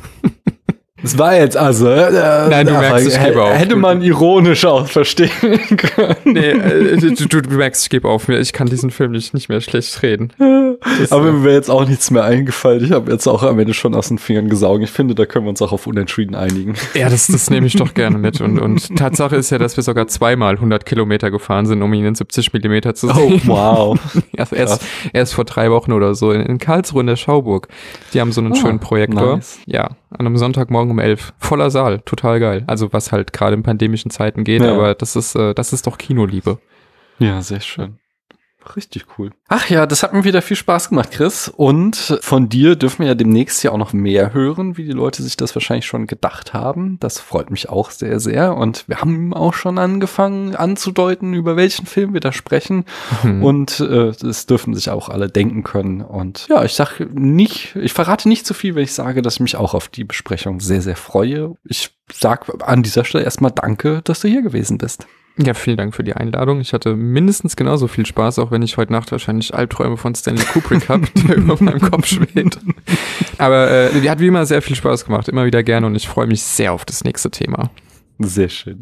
[1.02, 1.88] Das war jetzt also.
[1.88, 3.54] Äh, Nein, du merkst, ich gebe auf.
[3.54, 5.30] Hätte man ironisch auch verstehen
[5.78, 6.16] können.
[6.26, 8.28] Nee, äh, du, du, du, merkst, ich gebe auf.
[8.30, 10.34] Ich kann diesen Film nicht, nicht mehr schlecht reden.
[11.00, 12.84] Das, Aber mir wäre jetzt auch nichts mehr eingefallen.
[12.84, 14.84] Ich habe jetzt auch am Ende schon aus den Fingern gesaugt.
[14.84, 16.74] Ich finde, da können wir uns auch auf Unentschieden einigen.
[16.96, 18.42] Ja, das, das nehme ich doch gerne mit.
[18.42, 22.06] Und, und Tatsache ist ja, dass wir sogar zweimal 100 Kilometer gefahren sind, um ihn
[22.06, 23.42] in 70 Millimeter zu sehen.
[23.46, 24.00] Oh, wow.
[24.36, 27.68] erst, erst, erst vor drei Wochen oder so in, in Karlsruhe in der Schauburg.
[28.14, 29.38] Die haben so einen oh, schönen Projektor.
[29.38, 29.60] Nice.
[29.66, 31.34] Ja, an einem Sonntagmorgen um elf.
[31.38, 32.64] Voller Saal, total geil.
[32.68, 34.74] Also was halt gerade in pandemischen Zeiten geht, ja.
[34.74, 36.60] aber das ist, äh, das ist doch Kinoliebe.
[37.20, 38.00] Ja, sehr schön.
[38.76, 39.32] Richtig cool.
[39.48, 41.48] Ach ja, das hat mir wieder viel Spaß gemacht, Chris.
[41.48, 45.24] Und von dir dürfen wir ja demnächst ja auch noch mehr hören, wie die Leute
[45.24, 46.98] sich das wahrscheinlich schon gedacht haben.
[47.00, 48.56] Das freut mich auch sehr, sehr.
[48.56, 52.86] Und wir haben auch schon angefangen anzudeuten, über welchen Film wir da sprechen.
[53.24, 53.44] Mhm.
[53.44, 56.02] Und äh, das dürfen sich auch alle denken können.
[56.02, 59.40] Und ja, ich sag nicht, ich verrate nicht zu viel, wenn ich sage, dass ich
[59.42, 61.56] mich auch auf die Besprechung sehr, sehr freue.
[61.64, 65.08] Ich sag an dieser Stelle erstmal Danke, dass du hier gewesen bist.
[65.40, 66.62] Ja, vielen Dank für die Einladung.
[66.62, 70.44] Ich hatte mindestens genauso viel Spaß, auch wenn ich heute Nacht wahrscheinlich Albträume von Stanley
[70.44, 72.60] Kubrick habe, der über meinem Kopf schwebt.
[73.38, 76.08] Aber äh, die hat wie immer sehr viel Spaß gemacht, immer wieder gerne und ich
[76.08, 77.70] freue mich sehr auf das nächste Thema.
[78.20, 78.80] Sehr schön.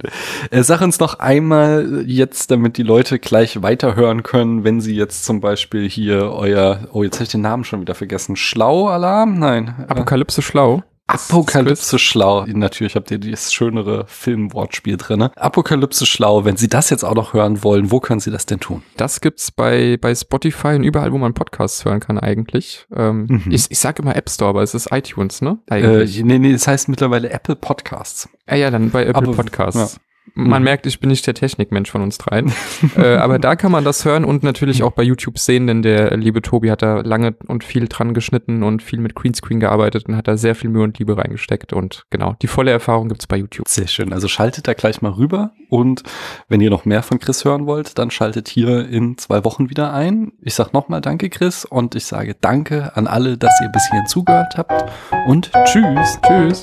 [0.49, 5.25] Äh, sag uns noch einmal jetzt, damit die Leute gleich weiterhören können, wenn sie jetzt
[5.25, 9.37] zum Beispiel hier euer, oh, jetzt habe ich den Namen schon wieder vergessen, Schlau-Alarm?
[9.37, 9.75] Nein.
[9.89, 10.83] Apokalypse Schlau.
[11.07, 12.45] Apokalypse schlau.
[12.47, 15.21] Natürlich habt ihr dieses schönere Filmwortspiel drin.
[15.35, 16.45] Apokalypse schlau.
[16.45, 18.81] Wenn Sie das jetzt auch noch hören wollen, wo können Sie das denn tun?
[18.97, 22.87] Das gibt's bei, bei Spotify und überall, wo man Podcasts hören kann eigentlich.
[22.95, 23.51] Ähm, mhm.
[23.51, 25.59] ich, ich sag immer App Store, aber es ist iTunes, ne?
[25.69, 26.19] Eigentlich.
[26.19, 28.27] Äh, nee, nee, das heißt mittlerweile Apple Podcasts.
[28.47, 29.93] Ah ja, dann bei Apple aber, Podcasts.
[29.93, 30.01] Ja.
[30.35, 32.51] Man merkt, ich bin nicht der Technikmensch von uns dreien.
[32.97, 36.15] äh, aber da kann man das hören und natürlich auch bei YouTube sehen, denn der
[36.17, 40.15] liebe Tobi hat da lange und viel dran geschnitten und viel mit Greenscreen gearbeitet und
[40.15, 41.73] hat da sehr viel Mühe und Liebe reingesteckt.
[41.73, 43.67] Und genau, die volle Erfahrung gibt's bei YouTube.
[43.67, 44.11] Sehr schön.
[44.11, 45.51] Also schaltet da gleich mal rüber.
[45.69, 46.03] Und
[46.49, 49.93] wenn ihr noch mehr von Chris hören wollt, dann schaltet hier in zwei Wochen wieder
[49.93, 50.33] ein.
[50.41, 51.65] Ich sag nochmal Danke, Chris.
[51.65, 54.91] Und ich sage Danke an alle, dass ihr bis hierhin zugehört habt.
[55.27, 56.19] Und tschüss.
[56.27, 56.61] Tschüss.